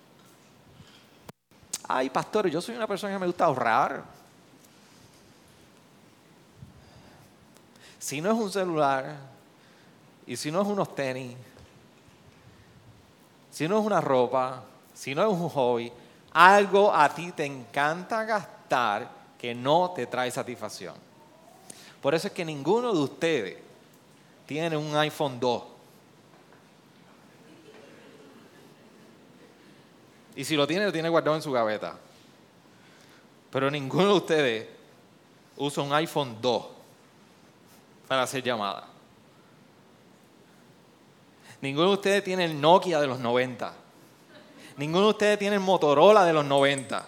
Ay, 1.88 2.10
pastor, 2.10 2.48
yo 2.48 2.60
soy 2.60 2.76
una 2.76 2.86
persona 2.86 3.14
que 3.14 3.18
me 3.18 3.26
gusta 3.26 3.46
ahorrar. 3.46 4.04
Si 7.98 8.20
no 8.20 8.30
es 8.30 8.38
un 8.38 8.52
celular, 8.52 9.16
y 10.26 10.36
si 10.36 10.50
no 10.50 10.60
es 10.60 10.68
unos 10.68 10.94
tenis, 10.94 11.34
si 13.50 13.66
no 13.66 13.80
es 13.80 13.86
una 13.86 14.02
ropa, 14.02 14.62
si 14.92 15.14
no 15.14 15.22
es 15.22 15.28
un 15.28 15.48
hobby, 15.48 15.90
algo 16.32 16.94
a 16.94 17.08
ti 17.08 17.32
te 17.32 17.46
encanta 17.46 18.24
gastar 18.24 19.08
que 19.38 19.54
no 19.54 19.92
te 19.92 20.06
trae 20.06 20.30
satisfacción. 20.30 20.94
Por 22.02 22.14
eso 22.14 22.28
es 22.28 22.34
que 22.34 22.44
ninguno 22.44 22.92
de 22.92 23.00
ustedes 23.00 23.58
tiene 24.46 24.76
un 24.76 24.94
iPhone 24.94 25.40
2 25.40 25.77
Y 30.38 30.44
si 30.44 30.54
lo 30.54 30.68
tiene, 30.68 30.84
lo 30.84 30.92
tiene 30.92 31.08
guardado 31.08 31.34
en 31.34 31.42
su 31.42 31.50
gaveta. 31.50 31.96
Pero 33.50 33.68
ninguno 33.72 34.06
de 34.06 34.12
ustedes 34.12 34.68
usa 35.56 35.82
un 35.82 35.92
iPhone 35.92 36.36
2 36.40 36.66
para 38.06 38.22
hacer 38.22 38.44
llamadas. 38.44 38.84
Ninguno 41.60 41.88
de 41.88 41.94
ustedes 41.94 42.22
tiene 42.22 42.44
el 42.44 42.60
Nokia 42.60 43.00
de 43.00 43.08
los 43.08 43.18
90. 43.18 43.72
Ninguno 44.76 45.06
de 45.06 45.10
ustedes 45.10 45.40
tiene 45.40 45.56
el 45.56 45.60
Motorola 45.60 46.24
de 46.24 46.32
los 46.32 46.44
90. 46.44 47.04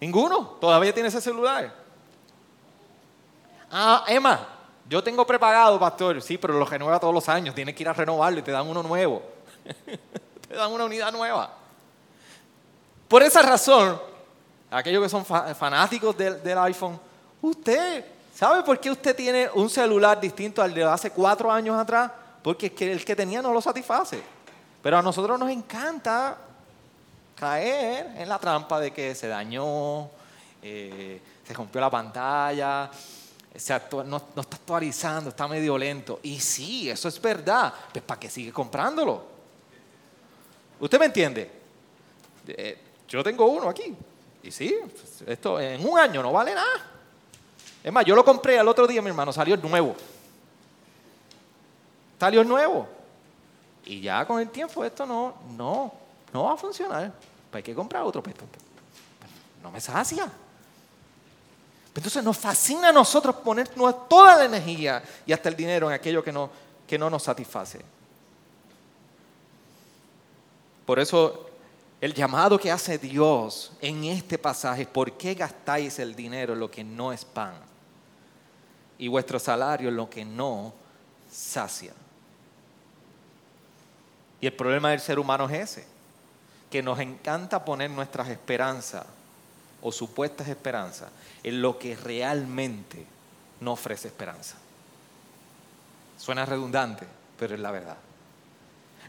Ninguno 0.00 0.58
todavía 0.60 0.92
tiene 0.92 1.08
ese 1.08 1.22
celular. 1.22 1.74
Ah, 3.70 4.04
Emma, 4.06 4.48
yo 4.86 5.02
tengo 5.02 5.26
prepagado, 5.26 5.80
pastor. 5.80 6.20
Sí, 6.20 6.36
pero 6.36 6.58
lo 6.58 6.66
renueva 6.66 7.00
todos 7.00 7.14
los 7.14 7.26
años. 7.30 7.54
Tienes 7.54 7.74
que 7.74 7.84
ir 7.84 7.88
a 7.88 7.94
renovarlo 7.94 8.40
y 8.40 8.42
te 8.42 8.52
dan 8.52 8.68
uno 8.68 8.82
nuevo. 8.82 9.22
dan 10.54 10.72
una 10.72 10.84
unidad 10.84 11.12
nueva. 11.12 11.50
Por 13.08 13.22
esa 13.22 13.42
razón, 13.42 14.00
aquellos 14.70 15.02
que 15.02 15.08
son 15.08 15.24
fanáticos 15.24 16.16
del, 16.16 16.58
iPhone, 16.58 16.98
usted, 17.42 18.04
¿sabe 18.34 18.62
por 18.62 18.80
qué 18.80 18.90
usted 18.90 19.14
tiene 19.14 19.48
un 19.54 19.68
celular 19.68 20.20
distinto 20.20 20.62
al 20.62 20.74
de 20.74 20.84
hace 20.84 21.10
cuatro 21.10 21.50
años 21.50 21.78
atrás? 21.78 22.10
Porque 22.42 22.72
el 22.78 23.04
que 23.04 23.14
tenía 23.16 23.40
no 23.40 23.52
lo 23.52 23.60
satisface. 23.60 24.22
Pero 24.82 24.98
a 24.98 25.02
nosotros 25.02 25.38
nos 25.38 25.50
encanta 25.50 26.36
caer 27.34 28.14
en 28.16 28.28
la 28.28 28.38
trampa 28.38 28.80
de 28.80 28.92
que 28.92 29.14
se 29.14 29.28
dañó, 29.28 30.08
eh, 30.62 31.20
se 31.46 31.54
rompió 31.54 31.80
la 31.80 31.90
pantalla, 31.90 32.90
no, 34.04 34.22
no, 34.34 34.40
está 34.40 34.56
actualizando, 34.56 35.30
está 35.30 35.46
medio 35.46 35.78
lento. 35.78 36.18
Y 36.22 36.40
sí, 36.40 36.90
eso 36.90 37.08
es 37.08 37.20
verdad. 37.20 37.72
Pues 37.92 38.04
¿para 38.04 38.18
qué 38.18 38.28
sigue 38.28 38.52
comprándolo? 38.52 39.33
¿Usted 40.84 40.98
me 40.98 41.06
entiende? 41.06 41.50
Eh, 42.46 42.78
yo 43.08 43.24
tengo 43.24 43.46
uno 43.46 43.70
aquí. 43.70 43.96
Y 44.42 44.50
sí, 44.50 44.76
esto 45.26 45.58
en 45.58 45.82
un 45.88 45.98
año 45.98 46.22
no 46.22 46.30
vale 46.30 46.54
nada. 46.54 46.74
Es 47.82 47.90
más, 47.90 48.04
yo 48.04 48.14
lo 48.14 48.22
compré 48.22 48.58
al 48.58 48.68
otro 48.68 48.86
día, 48.86 49.00
mi 49.00 49.08
hermano, 49.08 49.32
salió 49.32 49.54
el 49.54 49.62
nuevo. 49.62 49.96
Salió 52.20 52.42
el 52.42 52.48
nuevo. 52.48 52.86
Y 53.86 54.02
ya 54.02 54.26
con 54.26 54.42
el 54.42 54.50
tiempo 54.50 54.84
esto 54.84 55.06
no, 55.06 55.36
no, 55.56 55.90
no 56.34 56.44
va 56.44 56.52
a 56.52 56.56
funcionar. 56.58 57.10
Pues 57.50 57.60
hay 57.60 57.62
que 57.62 57.74
comprar 57.74 58.02
otro. 58.02 58.22
Pues, 58.22 58.36
pues, 58.36 58.50
pues, 58.50 59.32
no 59.62 59.70
me 59.70 59.80
sacia. 59.80 60.30
Entonces 61.94 62.22
nos 62.22 62.36
fascina 62.36 62.88
a 62.88 62.92
nosotros 62.92 63.36
poner 63.36 63.68
toda 63.68 64.36
la 64.36 64.44
energía 64.44 65.02
y 65.24 65.32
hasta 65.32 65.48
el 65.48 65.56
dinero 65.56 65.88
en 65.88 65.94
aquello 65.94 66.22
que 66.22 66.30
no, 66.30 66.50
que 66.86 66.98
no 66.98 67.08
nos 67.08 67.22
satisface. 67.22 67.80
Por 70.86 70.98
eso 70.98 71.50
el 72.00 72.12
llamado 72.12 72.58
que 72.58 72.70
hace 72.70 72.98
Dios 72.98 73.72
en 73.80 74.04
este 74.04 74.36
pasaje, 74.36 74.86
¿por 74.86 75.12
qué 75.12 75.34
gastáis 75.34 75.98
el 75.98 76.14
dinero 76.14 76.52
en 76.52 76.60
lo 76.60 76.70
que 76.70 76.84
no 76.84 77.12
es 77.12 77.24
pan? 77.24 77.54
Y 78.98 79.08
vuestro 79.08 79.38
salario 79.38 79.88
en 79.88 79.96
lo 79.96 80.10
que 80.10 80.24
no 80.24 80.74
sacia. 81.30 81.92
Y 84.40 84.46
el 84.46 84.52
problema 84.52 84.90
del 84.90 85.00
ser 85.00 85.18
humano 85.18 85.48
es 85.48 85.70
ese, 85.70 85.86
que 86.70 86.82
nos 86.82 86.98
encanta 86.98 87.64
poner 87.64 87.90
nuestras 87.90 88.28
esperanzas 88.28 89.06
o 89.80 89.90
supuestas 89.90 90.48
esperanzas 90.48 91.08
en 91.42 91.62
lo 91.62 91.78
que 91.78 91.96
realmente 91.96 93.06
no 93.60 93.72
ofrece 93.72 94.08
esperanza. 94.08 94.56
Suena 96.18 96.44
redundante, 96.44 97.06
pero 97.38 97.54
es 97.54 97.60
la 97.60 97.70
verdad. 97.70 97.96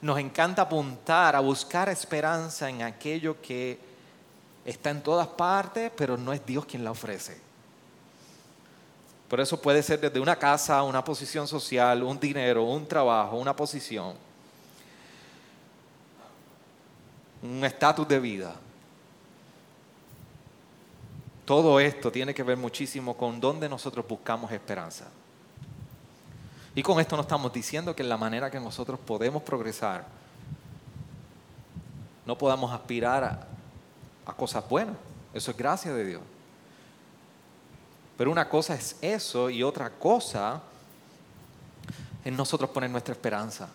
Nos 0.06 0.20
encanta 0.20 0.62
apuntar 0.62 1.36
a 1.36 1.40
buscar 1.40 1.90
esperanza 1.90 2.70
en 2.70 2.84
aquello 2.84 3.42
que 3.42 3.80
está 4.64 4.92
en 4.92 5.02
todas 5.02 5.28
partes, 5.30 5.92
pero 5.98 6.16
no 6.16 6.32
es 6.32 6.46
Dios 6.46 6.64
quien 6.68 6.84
la 6.84 6.92
ofrece. 6.92 7.42
Por 9.28 9.40
eso 9.40 9.60
puede 9.60 9.82
ser 9.82 10.00
desde 10.00 10.20
una 10.20 10.36
casa, 10.36 10.84
una 10.84 11.04
posición 11.04 11.48
social, 11.48 12.04
un 12.04 12.20
dinero, 12.20 12.66
un 12.66 12.88
trabajo, 12.88 13.38
una 13.38 13.56
posición, 13.56 14.14
un 17.42 17.66
estatus 17.66 18.08
de 18.08 18.20
vida. 18.20 18.56
Todo 21.46 21.80
esto 21.80 22.12
tiene 22.12 22.32
que 22.32 22.44
ver 22.44 22.58
muchísimo 22.58 23.18
con 23.18 23.40
dónde 23.40 23.68
nosotros 23.68 24.08
buscamos 24.08 24.52
esperanza. 24.52 25.06
Y 26.76 26.84
con 26.84 27.00
esto 27.00 27.16
no 27.16 27.22
estamos 27.22 27.54
diciendo 27.54 27.96
que 27.96 28.04
en 28.04 28.10
la 28.10 28.18
manera 28.18 28.52
que 28.52 28.60
nosotros 28.60 29.00
podemos 29.00 29.42
progresar, 29.42 30.06
no 32.26 32.38
podamos 32.38 32.74
aspirar 32.74 33.48
a, 34.26 34.34
cosas 34.34 34.68
buenas. 34.68 34.96
Eso 35.34 35.52
es 35.52 35.58
gracia 35.58 35.94
de 35.94 36.06
Dios. 36.06 36.22
Pero 38.18 38.30
una 38.32 38.50
cosa 38.50 38.76
es 38.76 38.98
eso 39.02 39.50
y 39.50 39.64
otra 39.64 39.90
cosa 39.90 40.62
es 42.24 42.34
nosotros 42.34 42.70
poner 42.72 42.90
nuestra 42.90 43.14
esperanza, 43.14 43.70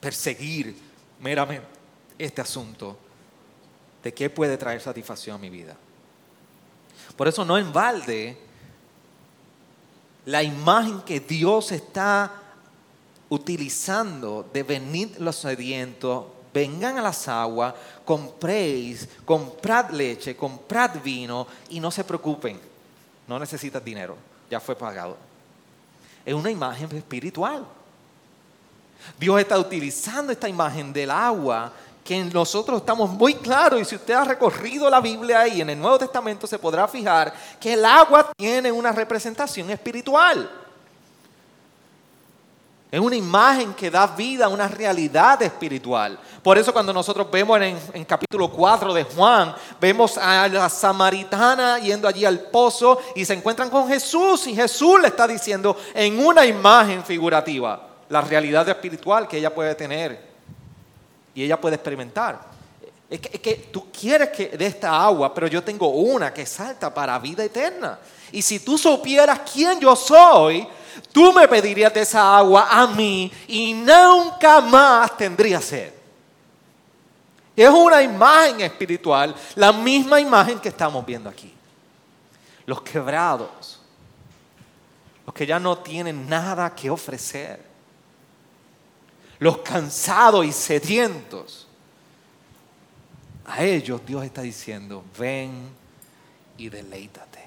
perseguir 0.00 0.78
meramente 1.20 1.66
este 2.18 2.40
asunto 2.40 2.96
de 4.02 4.14
qué 4.14 4.30
puede 4.30 4.56
traer 4.56 4.80
satisfacción 4.80 5.36
a 5.36 5.38
mi 5.38 5.50
vida. 5.50 5.76
Por 7.16 7.28
eso 7.28 7.44
no 7.44 7.58
en 7.58 7.72
balde 7.72 8.45
la 10.26 10.42
imagen 10.42 11.00
que 11.02 11.20
Dios 11.20 11.72
está 11.72 12.30
utilizando 13.28 14.48
de 14.52 14.62
venir 14.62 15.16
los 15.20 15.36
sedientos, 15.36 16.26
vengan 16.52 16.98
a 16.98 17.02
las 17.02 17.28
aguas, 17.28 17.74
compréis, 18.04 19.08
comprad 19.24 19.90
leche, 19.90 20.36
comprad 20.36 21.02
vino 21.02 21.46
y 21.70 21.80
no 21.80 21.90
se 21.90 22.04
preocupen, 22.04 22.58
no 23.26 23.38
necesitas 23.38 23.84
dinero, 23.84 24.16
ya 24.50 24.60
fue 24.60 24.76
pagado. 24.76 25.16
Es 26.24 26.34
una 26.34 26.50
imagen 26.50 26.94
espiritual. 26.96 27.64
Dios 29.18 29.38
está 29.38 29.58
utilizando 29.58 30.32
esta 30.32 30.48
imagen 30.48 30.92
del 30.92 31.10
agua 31.10 31.72
que 32.06 32.24
nosotros 32.24 32.80
estamos 32.80 33.10
muy 33.10 33.34
claros, 33.34 33.80
y 33.80 33.84
si 33.84 33.96
usted 33.96 34.14
ha 34.14 34.24
recorrido 34.24 34.88
la 34.88 35.00
Biblia 35.00 35.46
y 35.48 35.60
en 35.60 35.70
el 35.70 35.78
Nuevo 35.78 35.98
Testamento 35.98 36.46
se 36.46 36.58
podrá 36.58 36.86
fijar 36.86 37.34
que 37.60 37.74
el 37.74 37.84
agua 37.84 38.30
tiene 38.36 38.70
una 38.70 38.92
representación 38.92 39.68
espiritual. 39.70 40.48
Es 42.90 43.00
una 43.00 43.16
imagen 43.16 43.74
que 43.74 43.90
da 43.90 44.06
vida 44.06 44.46
a 44.46 44.48
una 44.48 44.68
realidad 44.68 45.42
espiritual. 45.42 46.16
Por 46.42 46.56
eso 46.56 46.72
cuando 46.72 46.92
nosotros 46.92 47.28
vemos 47.30 47.60
en, 47.60 47.76
en, 47.92 48.04
capítulo 48.04 48.48
4 48.50 48.94
de 48.94 49.02
Juan, 49.02 49.54
vemos 49.80 50.16
a 50.16 50.46
la 50.46 50.68
samaritana 50.68 51.80
yendo 51.80 52.06
allí 52.06 52.24
al 52.24 52.38
pozo 52.38 53.00
y 53.16 53.24
se 53.24 53.34
encuentran 53.34 53.68
con 53.68 53.88
Jesús 53.88 54.46
y 54.46 54.54
Jesús 54.54 55.00
le 55.00 55.08
está 55.08 55.26
diciendo 55.26 55.76
en 55.92 56.24
una 56.24 56.46
imagen 56.46 57.04
figurativa 57.04 57.88
la 58.08 58.20
realidad 58.20 58.68
espiritual 58.68 59.26
que 59.26 59.38
ella 59.38 59.52
puede 59.52 59.74
tener 59.74 60.35
y 61.36 61.44
ella 61.44 61.60
puede 61.60 61.76
experimentar. 61.76 62.40
Es 63.10 63.20
que, 63.20 63.68
tú 63.70 63.86
quieres 63.92 64.30
que 64.30 64.48
de 64.48 64.66
esta 64.66 65.04
agua, 65.04 65.32
pero 65.32 65.46
yo 65.46 65.62
tengo 65.62 65.88
una 65.88 66.32
que 66.32 66.46
salta 66.46 66.92
para 66.92 67.18
vida 67.18 67.44
eterna. 67.44 67.98
Y 68.32 68.40
si 68.40 68.58
tú 68.58 68.78
supieras 68.78 69.40
quién 69.52 69.78
yo 69.78 69.94
soy, 69.94 70.66
tú 71.12 71.34
me 71.34 71.46
pedirías 71.46 71.92
de 71.92 72.00
esa 72.00 72.38
agua 72.38 72.68
a 72.70 72.86
mí 72.86 73.30
y 73.48 73.74
nunca 73.74 74.62
más 74.62 75.14
tendría 75.18 75.60
sed. 75.60 75.92
Es 77.54 77.68
una 77.68 78.02
imagen 78.02 78.62
espiritual, 78.62 79.34
la 79.56 79.72
misma 79.72 80.18
imagen 80.18 80.58
que 80.58 80.70
estamos 80.70 81.04
viendo 81.04 81.28
aquí. 81.28 81.52
Los 82.64 82.80
quebrados, 82.80 83.78
los 85.26 85.34
que 85.34 85.46
ya 85.46 85.60
no 85.60 85.78
tienen 85.78 86.28
nada 86.28 86.74
que 86.74 86.88
ofrecer 86.88 87.65
los 89.38 89.58
cansados 89.58 90.44
y 90.46 90.52
sedientos. 90.52 91.66
A 93.46 93.62
ellos 93.62 94.00
Dios 94.04 94.24
está 94.24 94.42
diciendo, 94.42 95.04
ven 95.18 95.68
y 96.56 96.68
deleítate. 96.68 97.46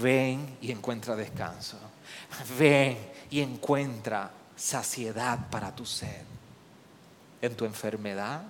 Ven 0.00 0.56
y 0.60 0.70
encuentra 0.70 1.16
descanso. 1.16 1.76
Ven 2.58 2.96
y 3.30 3.40
encuentra 3.40 4.30
saciedad 4.56 5.50
para 5.50 5.74
tu 5.74 5.84
sed. 5.84 6.22
En 7.42 7.56
tu 7.56 7.64
enfermedad, 7.64 8.42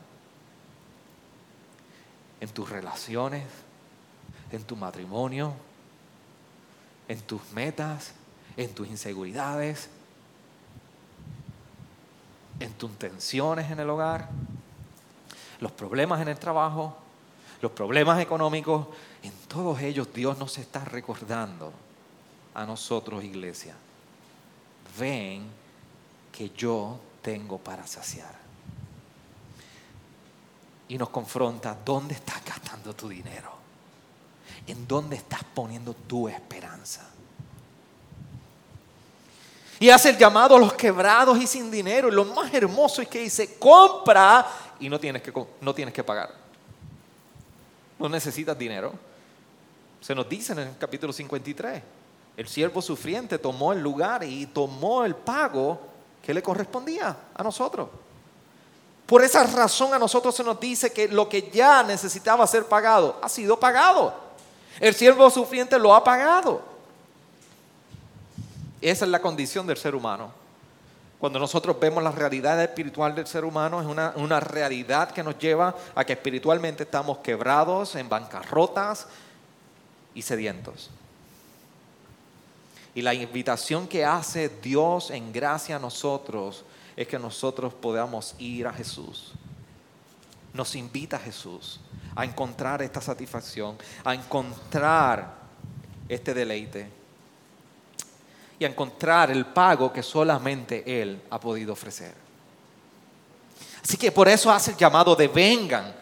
en 2.41 2.49
tus 2.49 2.69
relaciones, 2.69 3.45
en 4.51 4.65
tu 4.65 4.77
matrimonio, 4.77 5.55
en 7.09 7.21
tus 7.21 7.41
metas, 7.53 8.13
en 8.57 8.75
tus 8.75 8.89
inseguridades, 8.89 9.89
en 12.61 12.73
tus 12.75 12.97
tensiones 12.99 13.71
en 13.71 13.81
el 13.81 13.91
hogar, 13.91 14.29
los 15.61 15.73
problemas 15.73 16.21
en 16.21 16.29
el 16.29 16.39
trabajo, 16.39 16.97
los 17.61 17.73
problemas 17.73 18.21
económicos, 18.21 18.87
en 19.23 19.33
todos 19.49 19.81
ellos 19.81 20.13
Dios 20.13 20.39
nos 20.39 20.57
está 20.59 20.85
recordando 20.85 21.73
a 22.55 22.65
nosotros, 22.65 23.25
iglesia. 23.25 23.75
Ven 24.99 25.47
que 26.33 26.51
yo 26.51 26.99
tengo 27.23 27.59
para 27.59 27.87
saciar. 27.87 28.39
Y 30.89 30.99
nos 30.99 31.11
confronta, 31.11 31.77
¿dónde 31.85 32.15
estás 32.15 32.45
gastando 32.45 32.95
tu 32.95 33.09
dinero? 33.09 33.53
¿En 34.67 34.87
dónde 34.87 35.17
estás 35.17 35.45
poniendo 35.55 35.95
tu 35.95 36.29
esperanza? 36.29 37.09
Y 39.81 39.89
hace 39.89 40.11
el 40.11 40.19
llamado 40.19 40.57
a 40.57 40.59
los 40.59 40.75
quebrados 40.75 41.39
y 41.39 41.47
sin 41.47 41.71
dinero. 41.71 42.09
Y 42.09 42.13
lo 42.13 42.27
más 42.27 42.53
hermoso 42.53 43.01
es 43.01 43.09
que 43.09 43.21
dice, 43.21 43.59
compra 43.59 44.47
y 44.79 44.91
no 44.91 45.01
tienes 45.01 45.23
que, 45.23 45.33
no 45.63 45.75
tienes 45.75 45.95
que 45.95 46.05
pagar. 46.05 46.31
No 47.99 48.07
necesitas 48.07 48.57
dinero. 48.59 48.93
Se 50.03 50.15
nos 50.15 50.29
dice 50.29 50.53
en 50.53 50.59
el 50.61 50.79
capítulo 50.79 51.15
53, 51.15 51.83
el 52.37 52.47
siervo 52.47 52.83
sufriente 52.83 53.39
tomó 53.39 53.73
el 53.73 53.81
lugar 53.81 54.23
y 54.23 54.47
tomó 54.47 55.03
el 55.05 55.15
pago 55.15 55.81
que 56.23 56.35
le 56.35 56.43
correspondía 56.43 57.17
a 57.35 57.43
nosotros. 57.43 57.89
Por 59.07 59.25
esa 59.25 59.45
razón 59.45 59.95
a 59.95 59.99
nosotros 59.99 60.35
se 60.35 60.45
nos 60.45 60.61
dice 60.61 60.93
que 60.93 61.09
lo 61.09 61.27
que 61.27 61.51
ya 61.51 61.83
necesitaba 61.83 62.47
ser 62.47 62.67
pagado 62.67 63.19
ha 63.23 63.31
sido 63.31 63.59
pagado. 63.59 64.15
El 64.79 64.95
siervo 64.95 65.31
sufriente 65.31 65.79
lo 65.79 65.95
ha 65.95 66.05
pagado. 66.05 66.70
Esa 68.81 69.05
es 69.05 69.11
la 69.11 69.21
condición 69.21 69.67
del 69.67 69.77
ser 69.77 69.95
humano. 69.95 70.33
Cuando 71.19 71.39
nosotros 71.39 71.79
vemos 71.79 72.03
la 72.03 72.13
realidad 72.13 72.63
espiritual 72.63 73.15
del 73.15 73.27
ser 73.27 73.45
humano, 73.45 73.81
es 73.81 73.87
una, 73.87 74.15
una, 74.17 74.41
realidad 74.41 75.11
que 75.11 75.23
nos 75.23 75.39
lleva 75.39 75.77
a 75.95 76.05
que 76.05 76.15
espiritualmente 76.15 76.85
estamos 76.85 77.19
quebrados, 77.19 77.95
en 77.95 78.09
bancarrotas 78.09 79.07
y 80.15 80.23
sedientos. 80.23 80.89
Y 82.95 83.03
la 83.03 83.13
invitación 83.13 83.87
que 83.87 84.05
hace 84.05 84.49
Dios 84.49 85.11
en 85.11 85.31
gracia 85.31 85.77
a 85.77 85.79
nosotros 85.79 86.65
es 86.97 87.07
que 87.07 87.19
nosotros 87.19 87.75
podamos 87.75 88.35
ir 88.39 88.67
a 88.67 88.73
Jesús. 88.73 89.33
Nos 90.55 90.75
invita 90.75 91.19
Jesús 91.19 91.81
a 92.17 92.25
encontrar 92.25 92.81
esta 92.81 93.03
satisfacción, 93.03 93.77
a 94.05 94.15
encontrar 94.15 95.35
este 96.09 96.33
deleite 96.33 97.00
y 98.61 98.65
a 98.65 98.69
encontrar 98.69 99.31
el 99.31 99.47
pago 99.47 99.91
que 99.91 100.03
solamente 100.03 100.85
Él 100.87 101.23
ha 101.31 101.41
podido 101.41 101.73
ofrecer. 101.73 102.13
Así 103.83 103.97
que 103.97 104.13
por 104.13 104.29
eso 104.29 104.53
hace 104.53 104.73
el 104.73 104.77
llamado 104.77 105.17
de 105.17 105.27
vengan. 105.29 105.95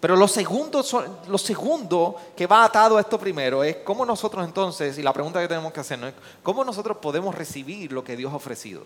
Pero 0.00 0.16
lo 0.16 0.26
segundo, 0.26 0.84
lo 1.28 1.38
segundo 1.38 2.16
que 2.36 2.48
va 2.48 2.64
atado 2.64 2.96
a 2.96 3.00
esto 3.00 3.18
primero 3.18 3.62
es 3.62 3.76
cómo 3.84 4.04
nosotros 4.04 4.44
entonces, 4.44 4.98
y 4.98 5.02
la 5.02 5.12
pregunta 5.12 5.40
que 5.40 5.46
tenemos 5.46 5.72
que 5.72 5.80
hacer 5.80 6.02
es, 6.02 6.14
¿cómo 6.42 6.64
nosotros 6.64 6.96
podemos 6.96 7.32
recibir 7.32 7.92
lo 7.92 8.02
que 8.02 8.16
Dios 8.16 8.32
ha 8.32 8.36
ofrecido? 8.36 8.84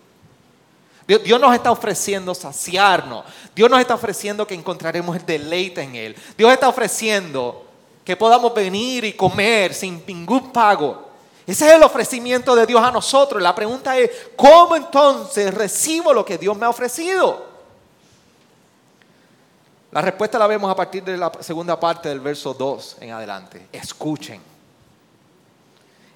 Dios, 1.07 1.39
nos 1.41 1.53
está 1.55 1.71
ofreciendo 1.71 2.35
saciarnos. 2.35 3.25
Dios 3.55 3.69
nos 3.69 3.79
está 3.79 3.95
ofreciendo 3.95 4.45
que 4.45 4.53
encontraremos 4.53 5.15
el 5.15 5.25
deleite 5.25 5.81
en 5.81 5.95
Él. 5.95 6.15
Dios 6.37 6.51
está 6.51 6.67
ofreciendo 6.67 7.65
que 8.03 8.15
podamos 8.15 8.53
venir 8.53 9.03
y 9.05 9.13
comer 9.13 9.73
sin 9.73 10.03
ningún 10.05 10.51
pago. 10.51 11.04
Ese 11.47 11.67
es 11.67 11.73
el 11.73 11.83
ofrecimiento 11.83 12.55
de 12.55 12.65
Dios 12.65 12.81
a 12.81 12.91
nosotros. 12.91 13.41
La 13.41 13.53
pregunta 13.53 13.97
es, 13.97 14.09
¿cómo 14.35 14.75
entonces 14.75 15.53
recibo 15.53 16.11
lo 16.13 16.25
que 16.25 16.37
Dios 16.37 16.57
me 16.57 16.65
ha 16.65 16.69
ofrecido? 16.69 17.45
La 19.91 20.01
respuesta 20.01 20.39
la 20.39 20.47
vemos 20.47 20.69
a 20.69 20.75
partir 20.75 21.03
de 21.03 21.15
la 21.15 21.31
segunda 21.39 21.79
parte 21.79 22.09
del 22.09 22.19
verso 22.19 22.53
2 22.53 22.97
en 22.99 23.11
adelante. 23.11 23.67
Escuchen. 23.71 24.41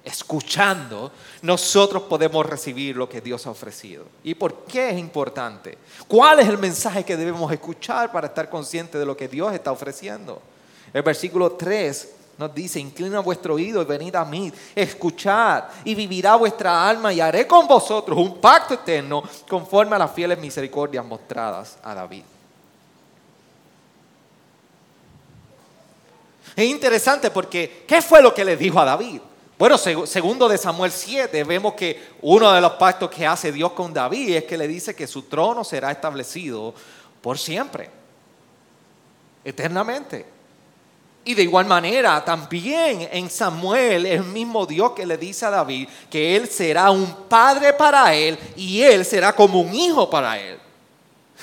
Escuchando, 0.02 1.12
nosotros 1.42 2.02
podemos 2.04 2.44
recibir 2.44 2.96
lo 2.96 3.08
que 3.08 3.20
Dios 3.20 3.46
ha 3.46 3.50
ofrecido. 3.50 4.04
¿Y 4.24 4.34
por 4.34 4.64
qué 4.64 4.90
es 4.90 4.98
importante? 4.98 5.78
¿Cuál 6.08 6.40
es 6.40 6.48
el 6.48 6.58
mensaje 6.58 7.04
que 7.04 7.16
debemos 7.16 7.52
escuchar 7.52 8.10
para 8.10 8.26
estar 8.26 8.50
conscientes 8.50 8.98
de 8.98 9.06
lo 9.06 9.16
que 9.16 9.28
Dios 9.28 9.52
está 9.54 9.70
ofreciendo? 9.70 10.42
El 10.92 11.02
versículo 11.02 11.52
3 11.52 12.14
nos 12.40 12.54
dice, 12.54 12.80
inclina 12.80 13.20
vuestro 13.20 13.56
oído 13.56 13.82
y 13.82 13.84
venid 13.84 14.16
a 14.16 14.24
mí, 14.24 14.50
escuchad 14.74 15.64
y 15.84 15.94
vivirá 15.94 16.36
vuestra 16.36 16.88
alma 16.88 17.12
y 17.12 17.20
haré 17.20 17.46
con 17.46 17.68
vosotros 17.68 18.18
un 18.18 18.40
pacto 18.40 18.72
eterno 18.72 19.22
conforme 19.46 19.94
a 19.94 19.98
las 19.98 20.10
fieles 20.10 20.38
misericordias 20.38 21.04
mostradas 21.04 21.76
a 21.82 21.94
David. 21.94 22.22
Es 26.56 26.64
interesante 26.64 27.30
porque, 27.30 27.84
¿qué 27.86 28.00
fue 28.00 28.22
lo 28.22 28.32
que 28.32 28.42
le 28.42 28.56
dijo 28.56 28.80
a 28.80 28.86
David? 28.86 29.20
Bueno, 29.58 29.76
segundo 29.76 30.48
de 30.48 30.56
Samuel 30.56 30.92
7, 30.92 31.44
vemos 31.44 31.74
que 31.74 32.12
uno 32.22 32.50
de 32.52 32.62
los 32.62 32.72
pactos 32.72 33.10
que 33.10 33.26
hace 33.26 33.52
Dios 33.52 33.72
con 33.72 33.92
David 33.92 34.36
es 34.36 34.44
que 34.44 34.56
le 34.56 34.66
dice 34.66 34.96
que 34.96 35.06
su 35.06 35.24
trono 35.24 35.62
será 35.62 35.90
establecido 35.90 36.72
por 37.20 37.36
siempre, 37.36 37.90
eternamente. 39.44 40.39
Y 41.24 41.34
de 41.34 41.42
igual 41.42 41.66
manera, 41.66 42.24
también 42.24 43.08
en 43.12 43.28
Samuel, 43.28 44.06
el 44.06 44.24
mismo 44.24 44.64
Dios 44.64 44.92
que 44.92 45.04
le 45.04 45.18
dice 45.18 45.44
a 45.44 45.50
David 45.50 45.88
que 46.08 46.34
él 46.34 46.48
será 46.48 46.90
un 46.90 47.06
padre 47.28 47.74
para 47.74 48.14
él 48.14 48.38
y 48.56 48.80
él 48.80 49.04
será 49.04 49.34
como 49.34 49.60
un 49.60 49.74
hijo 49.74 50.08
para 50.08 50.38
él. 50.38 50.58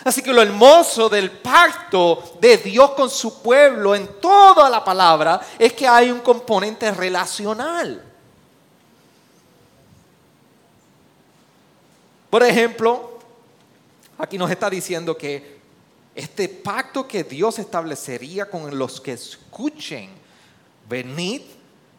Así 0.04 0.22
que 0.22 0.34
lo 0.34 0.42
hermoso 0.42 1.10
del 1.10 1.32
pacto 1.32 2.38
de 2.40 2.58
Dios 2.58 2.92
con 2.92 3.10
su 3.10 3.42
pueblo 3.42 3.96
en 3.96 4.08
toda 4.20 4.70
la 4.70 4.84
palabra 4.84 5.42
es 5.58 5.74
que 5.74 5.88
hay 5.88 6.12
un 6.12 6.20
componente 6.20 6.92
relacional. 6.92 8.04
Por 12.30 12.44
ejemplo, 12.44 13.20
aquí 14.18 14.38
nos 14.38 14.52
está 14.52 14.70
diciendo 14.70 15.18
que 15.18 15.57
este 16.18 16.50
pacto 16.50 17.08
que 17.08 17.24
Dios 17.24 17.60
establecería 17.60 18.50
con 18.50 18.76
los 18.76 19.00
que 19.00 19.14
escuchen, 19.14 20.10
venid, 20.90 21.44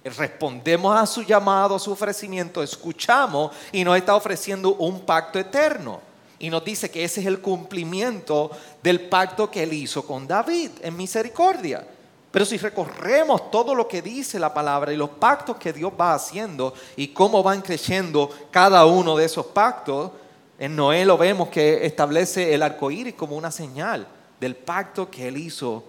respondemos 0.02 0.98
a 0.98 1.07
su 1.07 1.22
llamado, 1.22 1.76
a 1.76 1.78
su 1.78 1.92
ofrecimiento, 1.92 2.61
escuchamos 2.61 3.52
y 3.70 3.85
nos 3.85 3.96
está 3.96 4.16
ofreciendo 4.16 4.74
un 4.74 5.02
pacto 5.02 5.38
eterno. 5.38 6.00
Y 6.40 6.50
nos 6.50 6.64
dice 6.64 6.90
que 6.90 7.04
ese 7.04 7.20
es 7.20 7.28
el 7.28 7.40
cumplimiento 7.40 8.50
del 8.83 9.09
pacto 9.09 9.48
que 9.48 9.62
él 9.62 9.72
hizo 9.72 10.04
con 10.04 10.26
David 10.26 10.72
en 10.83 10.96
misericordia. 10.96 11.87
Pero 12.33 12.44
si 12.44 12.57
recorremos 12.59 13.52
todo 13.52 13.72
lo 13.72 13.87
que 13.87 14.02
dice 14.02 14.40
la 14.40 14.52
palabra 14.52 14.92
y 14.92 14.96
los 14.96 15.11
pactos 15.11 15.59
que 15.59 15.72
Dios 15.72 15.92
va 15.98 16.14
haciendo 16.14 16.74
y 16.96 17.09
cómo 17.09 17.44
van 17.44 17.62
creciendo 17.62 18.31
cada 18.50 18.85
uno 18.85 19.16
de 19.16 19.26
esos 19.26 19.46
pactos, 19.46 20.11
en 20.58 20.74
Noé 20.74 21.04
lo 21.04 21.16
vemos 21.16 21.48
que 21.48 21.86
establece 21.86 22.52
el 22.52 22.62
arco 22.62 22.90
iris 22.90 23.14
como 23.14 23.36
una 23.36 23.50
señal 23.50 24.06
del 24.40 24.56
pacto 24.56 25.08
que 25.08 25.28
él 25.28 25.36
hizo 25.36 25.84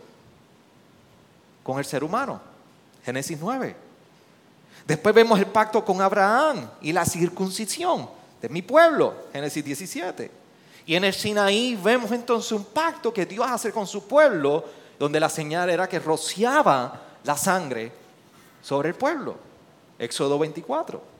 con 1.63 1.79
el 1.79 1.85
ser 1.85 2.03
humano. 2.03 2.39
Génesis 3.03 3.37
9. 3.39 3.75
Después 4.85 5.15
vemos 5.15 5.39
el 5.39 5.47
pacto 5.47 5.83
con 5.83 6.01
Abraham 6.01 6.69
y 6.81 6.91
la 6.91 7.05
circuncisión 7.05 8.09
de 8.41 8.49
mi 8.49 8.61
pueblo. 8.61 9.13
Génesis 9.33 9.63
17. 9.63 10.31
Y 10.85 10.95
en 10.95 11.03
el 11.03 11.13
Sinaí 11.13 11.75
vemos 11.75 12.11
entonces 12.11 12.51
un 12.51 12.65
pacto 12.65 13.13
que 13.13 13.25
Dios 13.25 13.45
hace 13.47 13.71
con 13.71 13.85
su 13.85 14.07
pueblo, 14.07 14.65
donde 14.97 15.19
la 15.19 15.29
señal 15.29 15.69
era 15.69 15.87
que 15.87 15.99
rociaba 15.99 17.01
la 17.23 17.37
sangre 17.37 17.91
sobre 18.61 18.89
el 18.89 18.95
pueblo. 18.95 19.35
Éxodo 19.97 20.39
24. 20.39 21.18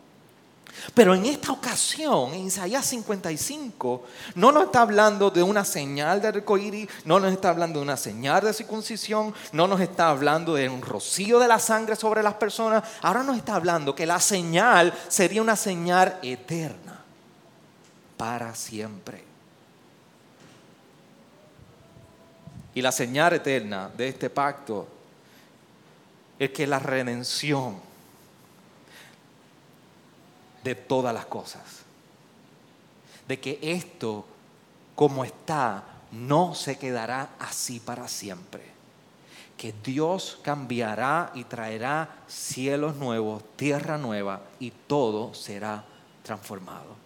Pero 0.94 1.16
en 1.16 1.26
esta 1.26 1.52
ocasión, 1.52 2.34
en 2.34 2.48
Isaías 2.48 2.86
55, 2.86 4.04
no 4.36 4.52
nos 4.52 4.66
está 4.66 4.82
hablando 4.82 5.30
de 5.30 5.44
una 5.44 5.66
señal 5.66 6.22
de 6.22 6.30
arcoíris, 6.30 6.90
no 7.06 7.20
nos 7.20 7.32
está 7.32 7.50
hablando 7.50 7.80
de 7.80 7.84
una 7.84 7.98
señal 7.98 8.44
de 8.44 8.54
circuncisión, 8.54 9.34
no 9.52 9.68
nos 9.68 9.82
está 9.82 10.10
hablando 10.10 10.54
de 10.54 10.70
un 10.70 10.82
rocío 10.82 11.40
de 11.40 11.48
la 11.48 11.60
sangre 11.60 11.96
sobre 11.96 12.24
las 12.24 12.36
personas. 12.36 12.84
Ahora 13.02 13.24
nos 13.24 13.38
está 13.38 13.56
hablando 13.56 13.96
que 13.96 14.06
la 14.06 14.20
señal 14.20 14.94
sería 15.08 15.42
una 15.42 15.56
señal 15.56 16.20
eterna, 16.22 17.04
para 18.18 18.56
siempre. 18.56 19.24
Y 22.74 22.82
la 22.82 22.92
señal 22.92 23.34
eterna 23.34 23.90
de 23.96 24.08
este 24.08 24.30
pacto 24.30 24.88
es 26.38 26.52
que 26.52 26.66
la 26.66 26.80
redención 26.80 27.89
de 30.64 30.76
todas 30.76 31.14
las 31.14 31.26
cosas. 31.26 31.64
De 33.28 33.40
que 33.40 33.60
esto, 33.62 34.26
como 34.96 35.24
está, 35.24 35.84
no 36.12 36.56
se 36.56 36.78
quedará 36.78 37.30
así 37.40 37.80
para 37.80 38.08
siempre. 38.08 38.64
Que 39.58 39.74
Dios 39.84 40.40
cambiará 40.42 41.32
y 41.36 41.44
traerá 41.44 42.24
cielos 42.28 42.96
nuevos, 42.96 43.44
tierra 43.56 43.98
nueva 43.98 44.42
y 44.60 44.72
todo 44.72 45.34
será 45.34 45.84
transformado. 46.24 46.98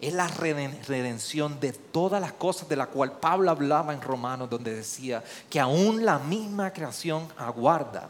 Es 0.00 0.14
la 0.14 0.26
redención 0.28 1.60
de 1.60 1.72
todas 1.74 2.22
las 2.22 2.32
cosas 2.32 2.68
de 2.70 2.76
la 2.76 2.86
cual 2.86 3.12
Pablo 3.12 3.50
hablaba 3.50 3.92
en 3.92 4.00
Romanos, 4.00 4.48
donde 4.48 4.74
decía 4.74 5.22
que 5.50 5.60
aún 5.60 6.06
la 6.06 6.18
misma 6.18 6.72
creación 6.72 7.28
aguarda 7.36 8.08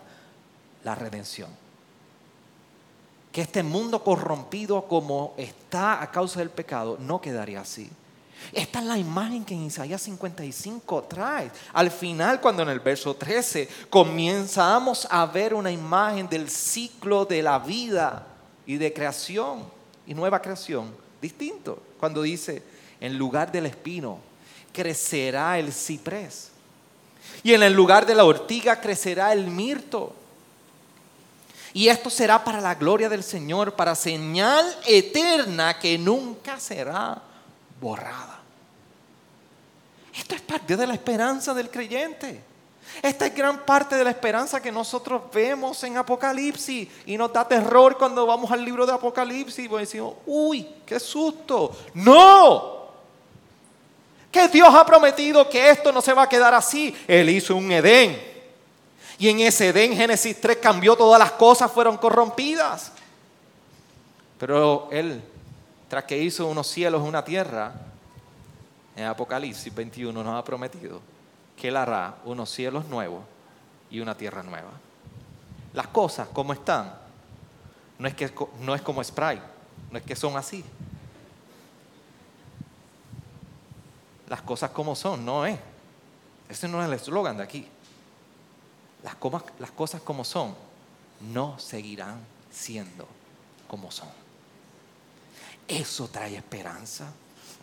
la 0.84 0.94
redención 0.94 1.50
que 3.32 3.42
este 3.42 3.62
mundo 3.62 4.02
corrompido 4.02 4.86
como 4.86 5.34
está 5.36 6.02
a 6.02 6.10
causa 6.10 6.40
del 6.40 6.50
pecado 6.50 6.98
no 7.00 7.20
quedaría 7.20 7.60
así. 7.60 7.90
Esta 8.52 8.80
es 8.80 8.86
la 8.86 8.98
imagen 8.98 9.44
que 9.44 9.54
en 9.54 9.64
Isaías 9.64 10.02
55 10.02 11.04
trae. 11.04 11.50
Al 11.72 11.90
final, 11.90 12.40
cuando 12.40 12.62
en 12.62 12.70
el 12.70 12.80
verso 12.80 13.14
13 13.14 13.68
comenzamos 13.88 15.06
a 15.10 15.26
ver 15.26 15.54
una 15.54 15.70
imagen 15.70 16.28
del 16.28 16.48
ciclo 16.48 17.24
de 17.24 17.42
la 17.42 17.58
vida 17.58 18.26
y 18.66 18.76
de 18.76 18.92
creación 18.92 19.64
y 20.06 20.14
nueva 20.14 20.40
creación, 20.40 20.94
distinto. 21.20 21.82
Cuando 21.98 22.22
dice, 22.22 22.62
en 23.00 23.16
lugar 23.16 23.52
del 23.52 23.66
espino 23.66 24.18
crecerá 24.72 25.58
el 25.58 25.72
ciprés. 25.72 26.50
Y 27.42 27.52
en 27.52 27.62
el 27.62 27.72
lugar 27.72 28.06
de 28.06 28.14
la 28.14 28.24
ortiga 28.24 28.80
crecerá 28.80 29.32
el 29.32 29.46
mirto. 29.46 30.14
Y 31.72 31.88
esto 31.88 32.10
será 32.10 32.42
para 32.42 32.60
la 32.60 32.74
gloria 32.74 33.08
del 33.08 33.22
Señor, 33.22 33.74
para 33.74 33.94
señal 33.94 34.76
eterna 34.86 35.78
que 35.78 35.96
nunca 35.96 36.58
será 36.58 37.22
borrada. 37.80 38.40
Esto 40.14 40.34
es 40.34 40.40
parte 40.40 40.76
de 40.76 40.86
la 40.86 40.94
esperanza 40.94 41.54
del 41.54 41.70
creyente. 41.70 42.42
Esta 43.00 43.26
es 43.26 43.34
gran 43.34 43.64
parte 43.64 43.94
de 43.94 44.02
la 44.02 44.10
esperanza 44.10 44.60
que 44.60 44.72
nosotros 44.72 45.22
vemos 45.32 45.82
en 45.84 45.96
Apocalipsis 45.96 46.88
y 47.06 47.16
nos 47.16 47.32
da 47.32 47.46
terror 47.46 47.96
cuando 47.96 48.26
vamos 48.26 48.50
al 48.50 48.64
libro 48.64 48.84
de 48.84 48.92
Apocalipsis 48.92 49.64
y 49.64 49.68
decimos, 49.68 50.14
uy, 50.26 50.66
qué 50.84 50.98
susto. 50.98 51.76
No, 51.94 52.80
que 54.30 54.48
Dios 54.48 54.72
ha 54.72 54.86
prometido 54.86 55.48
que 55.48 55.70
esto 55.70 55.92
no 55.92 56.00
se 56.00 56.12
va 56.12 56.22
a 56.22 56.28
quedar 56.28 56.54
así. 56.54 56.94
Él 57.06 57.30
hizo 57.30 57.56
un 57.56 57.70
Edén 57.70 58.29
y 59.20 59.28
en 59.28 59.40
ese 59.40 59.68
Edén, 59.68 59.94
Génesis 59.94 60.40
3, 60.40 60.56
cambió 60.56 60.96
todas 60.96 61.18
las 61.18 61.32
cosas, 61.32 61.70
fueron 61.70 61.98
corrompidas. 61.98 62.90
Pero 64.38 64.88
Él, 64.90 65.22
tras 65.88 66.04
que 66.04 66.16
hizo 66.16 66.46
unos 66.46 66.66
cielos, 66.66 67.02
una 67.02 67.22
tierra, 67.22 67.74
en 68.96 69.04
Apocalipsis 69.04 69.74
21 69.74 70.24
nos 70.24 70.38
ha 70.38 70.42
prometido 70.42 71.02
que 71.54 71.68
Él 71.68 71.76
hará 71.76 72.16
unos 72.24 72.48
cielos 72.48 72.86
nuevos 72.86 73.22
y 73.90 74.00
una 74.00 74.16
tierra 74.16 74.42
nueva. 74.42 74.70
Las 75.74 75.88
cosas 75.88 76.26
como 76.28 76.54
están, 76.54 76.90
no 77.98 78.08
es, 78.08 78.14
que, 78.14 78.32
no 78.60 78.74
es 78.74 78.80
como 78.80 79.04
Sprite, 79.04 79.42
no 79.90 79.98
es 79.98 80.04
que 80.04 80.16
son 80.16 80.34
así. 80.38 80.64
Las 84.30 84.40
cosas 84.40 84.70
como 84.70 84.96
son, 84.96 85.26
no 85.26 85.44
es. 85.44 85.58
Ese 86.48 86.66
no 86.68 86.80
es 86.80 86.88
el 86.88 86.94
eslogan 86.94 87.36
de 87.36 87.42
aquí 87.42 87.68
las, 89.02 89.70
cosas 89.70 90.00
como 90.02 90.24
son 90.24 90.54
no 91.32 91.58
seguirán 91.58 92.20
siendo 92.50 93.06
como 93.68 93.90
son. 93.90 94.08
Eso 95.66 96.08
trae 96.08 96.36
esperanza. 96.36 97.12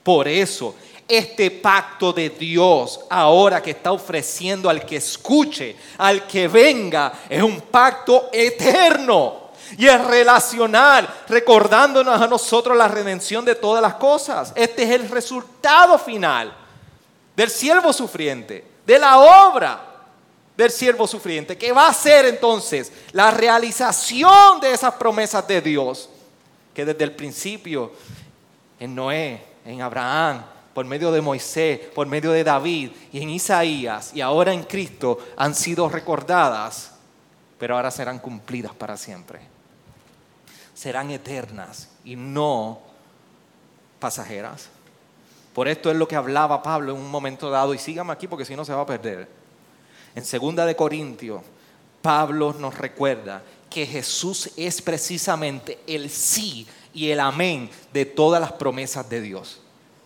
Por 0.03 0.27
eso, 0.27 0.75
este 1.07 1.51
pacto 1.51 2.13
de 2.13 2.29
Dios, 2.29 3.01
ahora 3.09 3.61
que 3.61 3.71
está 3.71 3.91
ofreciendo 3.91 4.69
al 4.69 4.85
que 4.85 4.97
escuche, 4.97 5.75
al 5.97 6.25
que 6.25 6.47
venga, 6.47 7.11
es 7.27 7.43
un 7.43 7.59
pacto 7.61 8.29
eterno. 8.31 9.47
Y 9.77 9.85
es 9.85 10.05
relacional, 10.05 11.13
recordándonos 11.27 12.21
a 12.21 12.27
nosotros 12.27 12.77
la 12.77 12.87
redención 12.87 13.43
de 13.43 13.55
todas 13.55 13.81
las 13.81 13.95
cosas. 13.95 14.53
Este 14.55 14.83
es 14.83 14.91
el 14.91 15.09
resultado 15.09 15.99
final 15.99 16.55
del 17.35 17.49
siervo 17.49 17.91
sufriente 17.91 18.63
de 18.85 18.97
la 18.97 19.19
obra 19.19 19.96
del 20.57 20.71
siervo 20.71 21.05
sufriente, 21.05 21.55
que 21.55 21.71
va 21.71 21.87
a 21.87 21.93
ser 21.93 22.25
entonces 22.25 22.91
la 23.11 23.29
realización 23.29 24.59
de 24.59 24.73
esas 24.73 24.95
promesas 24.95 25.47
de 25.47 25.61
Dios, 25.61 26.09
que 26.73 26.83
desde 26.83 27.03
el 27.03 27.15
principio 27.15 27.91
en 28.79 28.95
Noé, 28.95 29.41
en 29.63 29.81
Abraham, 29.83 30.43
por 30.73 30.85
medio 30.85 31.11
de 31.11 31.21
Moisés, 31.21 31.79
por 31.93 32.07
medio 32.07 32.31
de 32.31 32.43
David 32.43 32.91
y 33.11 33.21
en 33.21 33.29
Isaías 33.29 34.11
y 34.13 34.21
ahora 34.21 34.51
en 34.51 34.63
Cristo 34.63 35.19
han 35.35 35.53
sido 35.53 35.87
recordadas, 35.89 36.93
pero 37.59 37.75
ahora 37.75 37.91
serán 37.91 38.19
cumplidas 38.19 38.73
para 38.73 38.97
siempre. 38.97 39.39
Serán 40.73 41.11
eternas 41.11 41.89
y 42.03 42.15
no 42.15 42.79
pasajeras. 43.99 44.69
Por 45.53 45.67
esto 45.67 45.89
es 45.89 45.97
lo 45.97 46.07
que 46.07 46.15
hablaba 46.15 46.61
Pablo 46.61 46.93
en 46.93 46.99
un 46.99 47.09
momento 47.09 47.49
dado, 47.49 47.73
y 47.73 47.79
sígame 47.79 48.13
aquí 48.13 48.27
porque 48.27 48.45
si 48.45 48.55
no 48.55 48.63
se 48.63 48.73
va 48.73 48.81
a 48.81 48.85
perder. 48.85 49.27
En 50.17 50.25
segunda 50.25 50.65
de 50.65 50.75
Corintios, 50.75 51.43
Pablo 52.01 52.55
nos 52.57 52.75
recuerda 52.75 53.43
que 53.69 53.85
Jesús 53.85 54.49
es 54.57 54.81
precisamente 54.81 55.77
el 55.85 56.09
sí 56.09 56.65
y 56.91 57.11
el 57.11 57.19
amén 57.19 57.69
de 57.93 58.05
todas 58.05 58.41
las 58.41 58.51
promesas 58.53 59.07
de 59.07 59.21
Dios 59.21 59.59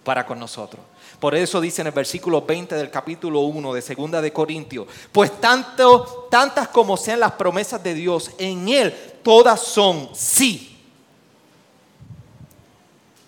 para 0.03 0.25
con 0.25 0.37
nosotros. 0.37 0.83
Por 1.21 1.33
eso 1.33 1.61
dice 1.61 1.79
en 1.79 1.87
el 1.87 1.93
versículo 1.93 2.41
20 2.41 2.75
del 2.75 2.91
capítulo 2.91 3.39
1 3.39 3.73
de 3.73 3.81
Segunda 3.81 4.21
de 4.21 4.33
Corintios, 4.33 4.85
pues 5.13 5.39
tanto, 5.39 6.27
tantas 6.29 6.67
como 6.67 6.97
sean 6.97 7.21
las 7.21 7.31
promesas 7.31 7.81
de 7.81 7.93
Dios, 7.93 8.31
en 8.37 8.67
Él 8.67 8.93
todas 9.23 9.61
son 9.61 10.09
sí 10.13 10.67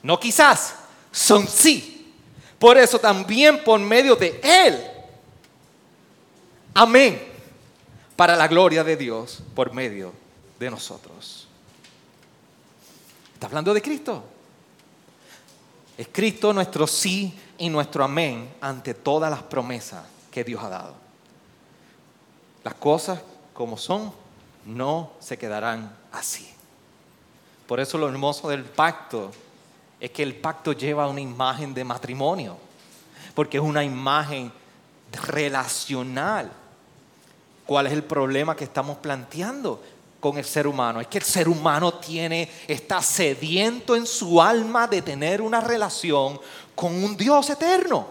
no 0.04 0.20
quizás, 0.20 0.76
son 1.12 1.48
sí. 1.48 2.14
Por 2.60 2.78
eso 2.78 3.00
también 3.00 3.64
por 3.64 3.80
medio 3.80 4.18
de 4.18 4.40
Él. 4.44 4.93
Amén. 6.74 7.22
Para 8.16 8.36
la 8.36 8.48
gloria 8.48 8.84
de 8.84 8.98
Dios 8.98 9.44
por 9.56 9.74
medio 9.74 10.14
de 10.60 10.72
nosotros. 10.72 11.48
¿Está 13.34 13.48
hablando 13.48 13.74
de 13.74 13.82
Cristo? 13.82 14.24
Es 15.98 16.08
Cristo 16.12 16.54
nuestro 16.54 16.88
sí 16.88 17.38
y 17.58 17.70
nuestro 17.70 18.04
amén 18.04 18.50
ante 18.62 18.94
todas 18.94 19.30
las 19.30 19.44
promesas 19.44 20.04
que 20.32 20.44
Dios 20.44 20.64
ha 20.64 20.70
dado. 20.70 20.96
Las 22.64 22.74
cosas 22.76 23.20
como 23.54 23.78
son 23.78 24.12
no 24.66 25.12
se 25.20 25.38
quedarán 25.38 25.96
así. 26.12 26.50
Por 27.68 27.80
eso 27.80 27.98
lo 27.98 28.10
hermoso 28.10 28.50
del 28.50 28.64
pacto 28.64 29.32
es 30.00 30.12
que 30.12 30.24
el 30.24 30.36
pacto 30.36 30.74
lleva 30.74 31.08
una 31.08 31.22
imagen 31.22 31.74
de 31.74 31.84
matrimonio, 31.84 32.58
porque 33.36 33.58
es 33.58 33.64
una 33.64 33.84
imagen 33.84 34.52
relacional. 35.28 36.52
¿Cuál 37.66 37.88
es 37.88 37.94
el 37.94 38.04
problema 38.04 38.56
que 38.56 38.66
estamos 38.66 38.98
planteando 38.98 39.82
con 40.20 40.38
el 40.38 40.46
ser 40.46 40.68
humano? 40.68 41.00
Es 41.00 41.08
que 41.08 41.20
el 41.20 41.24
ser 41.24 41.48
humano 41.48 41.94
tiene, 41.94 42.50
está 42.68 43.02
sediento 43.02 43.96
en 43.96 44.06
su 44.06 44.42
alma 44.42 44.88
de 44.88 45.02
tener 45.02 45.42
una 45.42 45.62
relación 45.62 46.40
con 46.76 46.94
un 47.04 47.16
Dios 47.16 47.50
eterno. 47.50 48.08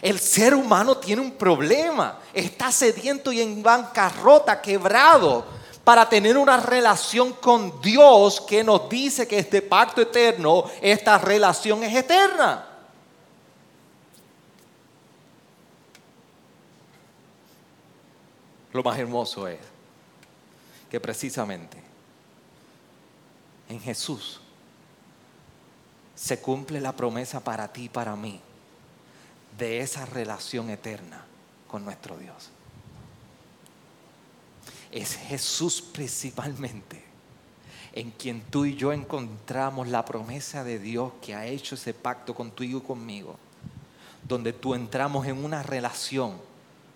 El 0.00 0.18
ser 0.18 0.54
humano 0.54 0.96
tiene 0.96 1.22
un 1.22 1.32
problema, 1.32 2.18
está 2.34 2.72
sediento 2.72 3.30
y 3.30 3.40
en 3.40 3.62
bancarrota, 3.62 4.60
quebrado 4.60 5.46
para 5.84 6.08
tener 6.08 6.36
una 6.36 6.56
relación 6.56 7.32
con 7.34 7.80
Dios 7.80 8.40
que 8.40 8.64
nos 8.64 8.88
dice 8.88 9.28
que 9.28 9.38
este 9.38 9.62
pacto 9.62 10.00
eterno, 10.00 10.64
esta 10.80 11.18
relación 11.18 11.84
es 11.84 11.94
eterna. 11.94 12.71
Lo 18.72 18.82
más 18.82 18.98
hermoso 18.98 19.46
es 19.48 19.60
que 20.90 21.00
precisamente 21.00 21.78
en 23.68 23.80
Jesús 23.80 24.40
se 26.14 26.40
cumple 26.40 26.80
la 26.80 26.92
promesa 26.92 27.42
para 27.42 27.72
ti 27.72 27.84
y 27.84 27.88
para 27.88 28.16
mí 28.16 28.40
de 29.58 29.80
esa 29.80 30.06
relación 30.06 30.70
eterna 30.70 31.24
con 31.68 31.84
nuestro 31.84 32.16
Dios 32.18 32.50
es 34.92 35.16
Jesús 35.16 35.80
principalmente 35.80 37.02
en 37.94 38.10
quien 38.10 38.42
tú 38.42 38.66
y 38.66 38.76
yo 38.76 38.92
encontramos 38.92 39.88
la 39.88 40.04
promesa 40.04 40.64
de 40.64 40.78
Dios 40.78 41.12
que 41.20 41.34
ha 41.34 41.46
hecho 41.46 41.74
ese 41.74 41.92
pacto 41.92 42.34
contigo 42.34 42.78
y 42.78 42.82
conmigo, 42.82 43.36
donde 44.26 44.52
tú 44.52 44.74
entramos 44.74 45.26
en 45.26 45.44
una 45.44 45.62
relación 45.62 46.36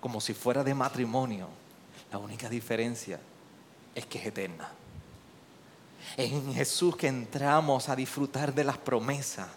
como 0.01 0.21
si 0.21 0.33
fuera 0.33 0.63
de 0.63 0.75
matrimonio. 0.75 1.49
La 2.11 2.19
única 2.19 2.49
diferencia 2.49 3.21
es 3.95 4.07
que 4.07 4.19
es 4.19 4.27
eterna. 4.27 4.69
Es 6.17 6.33
en 6.33 6.55
Jesús 6.55 6.97
que 6.97 7.09
entramos 7.09 7.89
a 7.89 7.97
disfrutar 7.97 8.55
de 8.55 8.65
las 8.65 8.79
promesas 8.79 9.49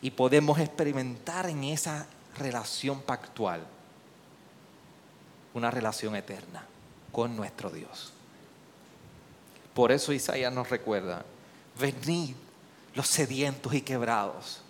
y 0.00 0.10
podemos 0.10 0.58
experimentar 0.58 1.48
en 1.48 1.64
esa 1.64 2.06
relación 2.38 3.02
pactual 3.02 3.66
una 5.52 5.70
relación 5.70 6.16
eterna 6.16 6.66
con 7.12 7.36
nuestro 7.36 7.70
Dios. 7.70 8.12
Por 9.72 9.92
eso 9.92 10.12
Isaías 10.12 10.52
nos 10.52 10.70
recuerda, 10.70 11.24
venid 11.78 12.34
los 12.94 13.06
sedientos 13.08 13.74
y 13.74 13.82
quebrados, 13.82 14.63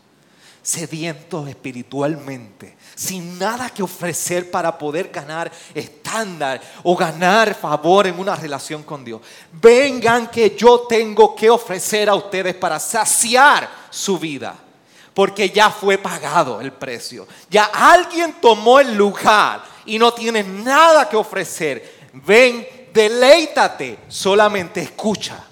sedientos 0.64 1.48
espiritualmente, 1.48 2.76
sin 2.96 3.38
nada 3.38 3.70
que 3.70 3.84
ofrecer 3.84 4.50
para 4.50 4.76
poder 4.76 5.10
ganar 5.10 5.52
estándar 5.72 6.60
o 6.82 6.96
ganar 6.96 7.54
favor 7.54 8.08
en 8.08 8.18
una 8.18 8.34
relación 8.34 8.82
con 8.82 9.04
Dios. 9.04 9.20
Vengan 9.52 10.28
que 10.28 10.56
yo 10.56 10.80
tengo 10.88 11.36
que 11.36 11.48
ofrecer 11.48 12.08
a 12.08 12.16
ustedes 12.16 12.56
para 12.56 12.80
saciar 12.80 13.70
su 13.90 14.18
vida. 14.18 14.56
Porque 15.12 15.50
ya 15.50 15.70
fue 15.70 15.96
pagado 15.96 16.60
el 16.60 16.72
precio. 16.72 17.28
Ya 17.48 17.66
alguien 17.66 18.34
tomó 18.40 18.80
el 18.80 18.96
lugar 18.96 19.62
y 19.86 19.96
no 19.96 20.12
tiene 20.12 20.42
nada 20.42 21.08
que 21.08 21.16
ofrecer 21.16 21.94
ven, 22.14 22.66
deleítate, 22.92 23.98
solamente 24.08 24.80
escucha. 24.80 25.44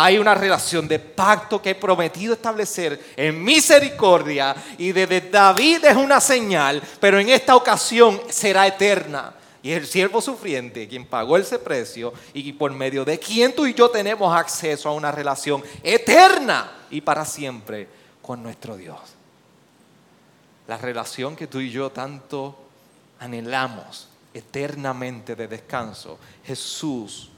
Hay 0.00 0.16
una 0.16 0.32
relación 0.32 0.86
de 0.86 1.00
pacto 1.00 1.60
que 1.60 1.70
he 1.70 1.74
prometido 1.74 2.32
establecer 2.32 3.14
en 3.16 3.42
misericordia 3.42 4.54
y 4.78 4.92
desde 4.92 5.22
David 5.22 5.86
es 5.86 5.96
una 5.96 6.20
señal, 6.20 6.80
pero 7.00 7.18
en 7.18 7.28
esta 7.28 7.56
ocasión 7.56 8.20
será 8.30 8.64
eterna. 8.68 9.34
Y 9.60 9.72
es 9.72 9.78
el 9.78 9.86
siervo 9.88 10.20
sufriente 10.20 10.86
quien 10.86 11.04
pagó 11.04 11.36
ese 11.36 11.58
precio 11.58 12.12
y 12.32 12.52
por 12.52 12.70
medio 12.70 13.04
de 13.04 13.18
quien 13.18 13.52
tú 13.56 13.66
y 13.66 13.74
yo 13.74 13.90
tenemos 13.90 14.32
acceso 14.32 14.88
a 14.88 14.92
una 14.92 15.10
relación 15.10 15.64
eterna 15.82 16.70
y 16.92 17.00
para 17.00 17.24
siempre 17.24 17.88
con 18.22 18.40
nuestro 18.40 18.76
Dios. 18.76 19.00
La 20.68 20.76
relación 20.76 21.34
que 21.34 21.48
tú 21.48 21.58
y 21.58 21.72
yo 21.72 21.90
tanto 21.90 22.56
anhelamos 23.18 24.08
eternamente 24.32 25.34
de 25.34 25.48
descanso, 25.48 26.20
Jesús 26.44 27.30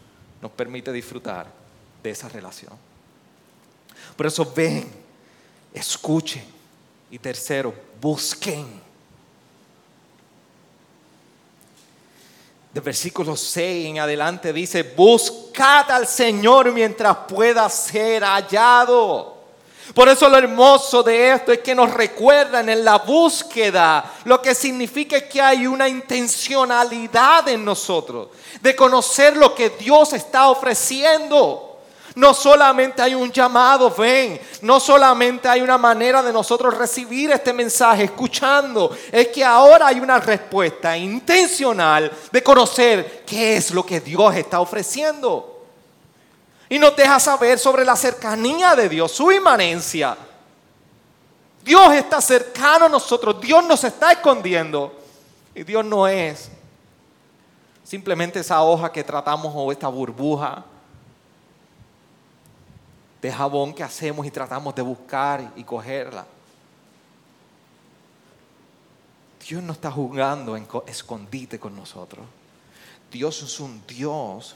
nos 0.42 0.51
permite 0.51 0.92
disfrutar 0.92 1.60
de 2.03 2.11
esa 2.11 2.29
relación. 2.29 2.73
Por 4.17 4.27
eso 4.27 4.51
ven, 4.55 4.91
escuchen 5.73 6.45
y 7.11 7.19
tercero, 7.19 7.75
busquen. 8.01 8.81
De 12.73 12.81
versículo 12.81 13.37
6 13.37 13.87
en 13.87 13.99
adelante 13.99 14.53
dice, 14.53 14.83
buscad 14.83 15.91
al 15.91 16.07
Señor 16.07 16.73
mientras 16.73 17.17
pueda 17.29 17.69
ser 17.69 18.23
hallado. 18.23 19.41
Por 19.95 20.09
eso 20.09 20.29
lo 20.29 20.39
hermoso 20.39 21.03
de 21.03 21.33
esto 21.33 21.51
es 21.51 21.59
que 21.59 21.75
nos 21.75 21.93
recuerdan 21.93 22.69
en 22.69 22.85
la 22.85 22.99
búsqueda 22.99 24.19
lo 24.25 24.41
que 24.41 24.55
significa 24.55 25.21
que 25.29 25.43
hay 25.43 25.67
una 25.67 25.89
intencionalidad 25.89 27.49
en 27.49 27.65
nosotros 27.65 28.29
de 28.61 28.77
conocer 28.77 29.37
lo 29.37 29.55
que 29.55 29.71
Dios 29.71 30.13
está 30.13 30.49
ofreciendo. 30.49 31.69
No 32.14 32.35
solamente 32.35 33.01
hay 33.03 33.14
un 33.14 33.31
llamado, 33.31 33.90
ven, 33.90 34.40
no 34.62 34.81
solamente 34.81 35.49
hay 35.49 35.61
una 35.61 35.79
manera 35.79 36.23
de 36.23 36.33
nosotros 36.33 36.77
recibir 36.77 37.31
este 37.31 37.53
mensaje 37.53 38.05
escuchando, 38.05 38.96
es 39.12 39.29
que 39.29 39.44
ahora 39.44 39.87
hay 39.87 40.01
una 40.01 40.18
respuesta 40.18 40.96
intencional 40.96 42.11
de 42.33 42.42
conocer 42.42 43.25
qué 43.25 43.57
es 43.57 43.70
lo 43.70 43.87
que 43.87 44.01
Dios 44.01 44.35
está 44.35 44.61
ofreciendo. 44.61 45.66
Y 46.68 46.79
nos 46.79 46.96
deja 46.96 47.20
saber 47.20 47.59
sobre 47.59 47.85
la 47.85 47.96
cercanía 47.96 48.75
de 48.75 48.88
Dios, 48.88 49.12
su 49.12 49.31
inmanencia. 49.31 50.16
Dios 51.62 51.92
está 51.94 52.20
cercano 52.20 52.87
a 52.87 52.88
nosotros, 52.88 53.40
Dios 53.40 53.64
nos 53.64 53.85
está 53.85 54.12
escondiendo. 54.12 54.96
Y 55.55 55.62
Dios 55.62 55.85
no 55.85 56.07
es 56.07 56.49
simplemente 57.85 58.40
esa 58.40 58.62
hoja 58.62 58.90
que 58.90 59.03
tratamos 59.03 59.53
o 59.55 59.70
esta 59.70 59.88
burbuja 59.88 60.64
de 63.20 63.33
jabón 63.33 63.74
que 63.74 63.83
hacemos 63.83 64.26
y 64.26 64.30
tratamos 64.30 64.74
de 64.74 64.83
buscar 64.83 65.52
y 65.56 65.64
cogerla. 65.64 66.26
Dios 69.46 69.62
no 69.62 69.72
está 69.72 69.90
jugando 69.90 70.56
en 70.56 70.66
escondite 70.87 71.59
con 71.59 71.74
nosotros. 71.74 72.24
Dios 73.11 73.42
es 73.42 73.59
un 73.61 73.85
Dios 73.87 74.54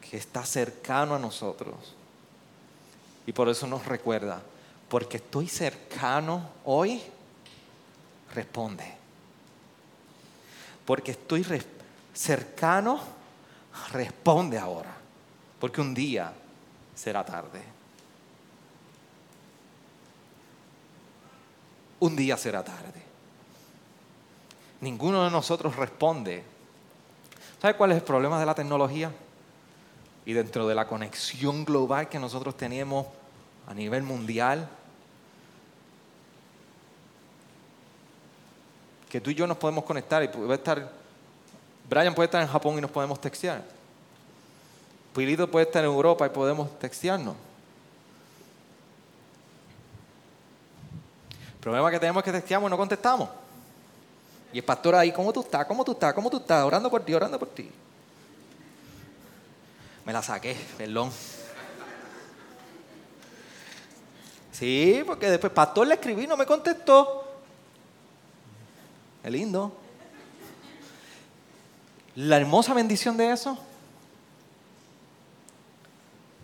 que 0.00 0.16
está 0.16 0.44
cercano 0.44 1.14
a 1.14 1.18
nosotros. 1.18 1.74
Y 3.26 3.32
por 3.32 3.48
eso 3.48 3.66
nos 3.66 3.86
recuerda, 3.86 4.40
porque 4.88 5.16
estoy 5.18 5.48
cercano 5.48 6.48
hoy, 6.64 7.02
responde. 8.34 8.94
Porque 10.84 11.12
estoy 11.12 11.44
cercano, 12.14 13.00
responde 13.92 14.58
ahora. 14.58 14.96
Porque 15.58 15.80
un 15.80 15.94
día 15.94 16.32
será 16.96 17.24
tarde. 17.24 17.62
Un 22.00 22.16
día 22.16 22.36
será 22.36 22.64
tarde. 22.64 23.02
Ninguno 24.80 25.24
de 25.24 25.30
nosotros 25.30 25.76
responde. 25.76 26.42
¿Sabe 27.60 27.74
cuál 27.76 27.92
es 27.92 27.98
el 27.98 28.02
problema 28.02 28.40
de 28.40 28.46
la 28.46 28.54
tecnología? 28.54 29.12
Y 30.24 30.32
dentro 30.32 30.66
de 30.66 30.74
la 30.74 30.86
conexión 30.86 31.64
global 31.64 32.08
que 32.08 32.18
nosotros 32.18 32.56
tenemos 32.56 33.06
a 33.66 33.74
nivel 33.74 34.02
mundial, 34.02 34.68
que 39.08 39.20
tú 39.20 39.30
y 39.30 39.34
yo 39.34 39.46
nos 39.46 39.56
podemos 39.56 39.84
conectar 39.84 40.22
y 40.22 40.28
puede 40.28 40.54
estar, 40.54 40.92
Brian 41.88 42.14
puede 42.14 42.26
estar 42.26 42.42
en 42.42 42.48
Japón 42.48 42.76
y 42.78 42.80
nos 42.80 42.90
podemos 42.90 43.20
textear. 43.20 43.75
Pilito 45.16 45.50
puede 45.50 45.64
estar 45.64 45.82
en 45.82 45.90
Europa 45.90 46.26
y 46.26 46.28
podemos 46.28 46.78
textearnos. 46.78 47.34
El 51.54 51.60
problema 51.60 51.90
que 51.90 51.98
tenemos 51.98 52.20
es 52.20 52.24
que 52.26 52.32
texteamos 52.32 52.68
y 52.68 52.70
no 52.70 52.76
contestamos. 52.76 53.30
Y 54.52 54.58
el 54.58 54.64
pastor 54.64 54.94
ahí, 54.94 55.10
¿cómo 55.12 55.32
tú 55.32 55.40
estás? 55.40 55.64
¿Cómo 55.64 55.82
tú 55.84 55.92
estás? 55.92 56.12
¿Cómo 56.12 56.28
tú 56.28 56.36
estás? 56.36 56.62
Orando 56.64 56.90
por 56.90 57.02
ti, 57.02 57.14
orando 57.14 57.38
por 57.38 57.48
ti. 57.48 57.70
Me 60.04 60.12
la 60.12 60.22
saqué, 60.22 60.54
perdón. 60.76 61.10
Sí, 64.52 65.02
porque 65.06 65.30
después 65.30 65.50
pastor 65.50 65.86
le 65.86 65.94
escribí 65.94 66.24
y 66.24 66.26
no 66.26 66.36
me 66.36 66.44
contestó. 66.44 67.24
Es 69.24 69.32
lindo. 69.32 69.74
La 72.16 72.36
hermosa 72.36 72.74
bendición 72.74 73.16
de 73.16 73.32
eso 73.32 73.58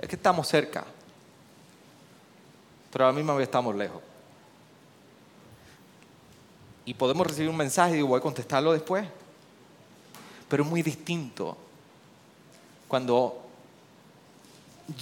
es 0.03 0.09
que 0.09 0.17
estamos 0.17 0.49
cerca, 0.49 0.85
pero 2.93 3.05
a 3.05 3.09
la 3.09 3.15
misma 3.15 3.35
vez 3.35 3.45
estamos 3.45 3.75
lejos. 3.77 4.03
Y 6.85 6.93
podemos 6.93 7.25
recibir 7.25 7.49
un 7.49 7.57
mensaje 7.57 7.93
y 7.93 7.97
digo, 7.97 8.09
voy 8.09 8.19
a 8.19 8.23
contestarlo 8.23 8.73
después. 8.73 9.07
Pero 10.49 10.65
es 10.65 10.69
muy 10.69 10.83
distinto 10.83 11.57
cuando 12.89 13.47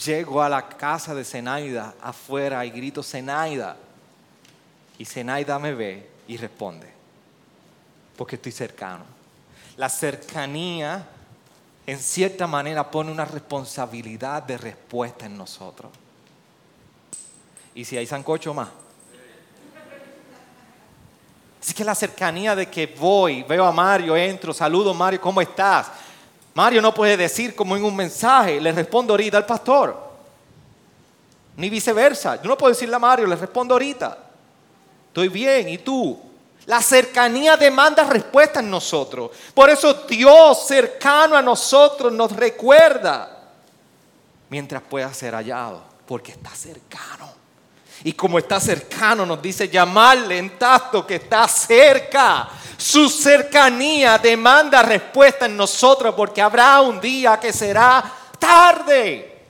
llego 0.04 0.42
a 0.42 0.50
la 0.50 0.68
casa 0.68 1.14
de 1.14 1.24
Zenaida 1.24 1.94
afuera 2.02 2.64
y 2.66 2.70
grito 2.70 3.02
Zenaida. 3.02 3.78
Y 4.98 5.06
Zenaida 5.06 5.58
me 5.58 5.74
ve 5.74 6.10
y 6.28 6.36
responde, 6.36 6.92
porque 8.18 8.36
estoy 8.36 8.52
cercano. 8.52 9.04
La 9.78 9.88
cercanía, 9.88 11.08
en 11.86 11.98
cierta 11.98 12.46
manera, 12.46 12.90
pone 12.90 13.10
una 13.10 13.24
responsabilidad 13.24 14.42
de 14.42 14.58
respuesta 14.58 15.26
en 15.26 15.36
nosotros. 15.36 15.90
Y 17.74 17.84
si 17.84 17.96
hay 17.96 18.06
sancocho 18.06 18.54
más. 18.54 18.68
Así 21.60 21.74
que 21.74 21.84
la 21.84 21.94
cercanía 21.94 22.56
de 22.56 22.68
que 22.68 22.86
voy, 22.86 23.42
veo 23.42 23.64
a 23.64 23.72
Mario, 23.72 24.16
entro, 24.16 24.54
saludo 24.54 24.94
Mario, 24.94 25.20
¿cómo 25.20 25.40
estás? 25.42 25.90
Mario 26.54 26.80
no 26.80 26.94
puede 26.94 27.16
decir 27.16 27.54
como 27.54 27.76
en 27.76 27.84
un 27.84 27.94
mensaje, 27.94 28.60
le 28.60 28.72
respondo 28.72 29.12
ahorita 29.12 29.36
al 29.36 29.46
pastor. 29.46 30.10
Ni 31.56 31.68
viceversa. 31.68 32.40
Yo 32.40 32.48
no 32.48 32.56
puedo 32.56 32.72
decirle 32.72 32.96
a 32.96 32.98
Mario, 32.98 33.26
le 33.26 33.36
respondo 33.36 33.74
ahorita. 33.74 34.16
Estoy 35.08 35.28
bien, 35.28 35.68
¿y 35.68 35.78
tú? 35.78 36.29
La 36.70 36.80
cercanía 36.80 37.56
demanda 37.56 38.04
respuesta 38.04 38.60
en 38.60 38.70
nosotros. 38.70 39.32
Por 39.52 39.68
eso 39.70 39.92
Dios 40.08 40.68
cercano 40.68 41.36
a 41.36 41.42
nosotros 41.42 42.12
nos 42.12 42.30
recuerda 42.30 43.38
mientras 44.48 44.80
pueda 44.80 45.12
ser 45.12 45.34
hallado, 45.34 45.82
porque 46.06 46.30
está 46.30 46.50
cercano. 46.50 47.28
Y 48.04 48.12
como 48.12 48.38
está 48.38 48.60
cercano, 48.60 49.26
nos 49.26 49.42
dice 49.42 49.68
llamarle 49.68 50.38
en 50.38 50.56
tacto 50.56 51.04
que 51.04 51.16
está 51.16 51.48
cerca. 51.48 52.48
Su 52.76 53.08
cercanía 53.08 54.16
demanda 54.18 54.80
respuesta 54.80 55.46
en 55.46 55.56
nosotros 55.56 56.14
porque 56.14 56.40
habrá 56.40 56.80
un 56.82 57.00
día 57.00 57.40
que 57.40 57.52
será 57.52 58.12
tarde. 58.38 59.42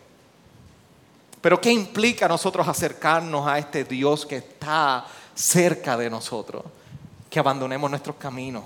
Pero 1.38 1.60
¿qué 1.60 1.70
implica 1.70 2.26
nosotros 2.26 2.66
acercarnos 2.66 3.46
a 3.46 3.58
este 3.58 3.84
Dios 3.84 4.24
que 4.24 4.38
está 4.38 5.04
cerca 5.34 5.98
de 5.98 6.08
nosotros? 6.08 6.64
Que 7.30 7.38
abandonemos 7.38 7.88
nuestros 7.88 8.16
caminos. 8.16 8.64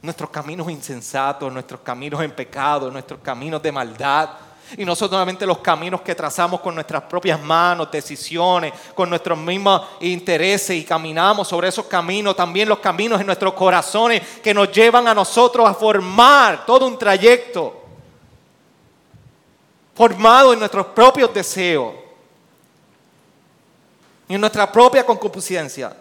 Nuestros 0.00 0.30
caminos 0.30 0.70
insensatos, 0.70 1.52
nuestros 1.52 1.80
caminos 1.80 2.22
en 2.22 2.30
pecado, 2.30 2.90
nuestros 2.90 3.20
caminos 3.20 3.62
de 3.62 3.70
maldad 3.70 4.30
y 4.76 4.84
no 4.84 4.96
solamente 4.96 5.44
los 5.46 5.58
caminos 5.58 6.00
que 6.00 6.14
trazamos 6.14 6.60
con 6.60 6.74
nuestras 6.74 7.02
propias 7.02 7.40
manos, 7.40 7.90
decisiones, 7.90 8.72
con 8.94 9.10
nuestros 9.10 9.38
mismos 9.38 9.82
intereses 10.00 10.76
y 10.76 10.84
caminamos 10.84 11.48
sobre 11.48 11.68
esos 11.68 11.86
caminos, 11.86 12.34
también 12.34 12.68
los 12.68 12.78
caminos 12.78 13.20
en 13.20 13.26
nuestros 13.26 13.52
corazones 13.52 14.22
que 14.42 14.54
nos 14.54 14.72
llevan 14.72 15.06
a 15.06 15.14
nosotros 15.14 15.68
a 15.68 15.74
formar 15.74 16.64
todo 16.64 16.86
un 16.86 16.98
trayecto 16.98 17.80
formado 19.94 20.52
en 20.54 20.58
nuestros 20.58 20.86
propios 20.86 21.32
deseos 21.34 21.92
y 24.26 24.34
en 24.34 24.40
nuestra 24.40 24.70
propia 24.72 25.04
concupiscencia 25.04 25.94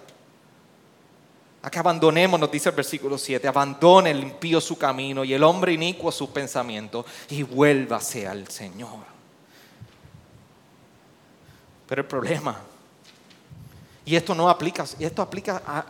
a 1.63 1.69
que 1.69 1.79
abandonemos, 1.79 2.39
nos 2.39 2.51
dice 2.51 2.69
el 2.69 2.75
versículo 2.75 3.17
7, 3.17 3.47
abandone 3.47 4.11
el 4.11 4.19
impío 4.19 4.59
su 4.59 4.77
camino 4.77 5.23
y 5.23 5.33
el 5.33 5.43
hombre 5.43 5.73
inicuo 5.73 6.11
sus 6.11 6.29
pensamientos 6.29 7.05
y 7.29 7.43
vuélvase 7.43 8.27
al 8.27 8.47
Señor. 8.47 9.11
Pero 11.85 12.01
el 12.01 12.07
problema, 12.07 12.57
y 14.05 14.15
esto 14.15 14.33
no 14.33 14.49
aplica, 14.49 14.85
y 14.97 15.03
esto 15.03 15.21
aplica 15.21 15.61
a, 15.67 15.85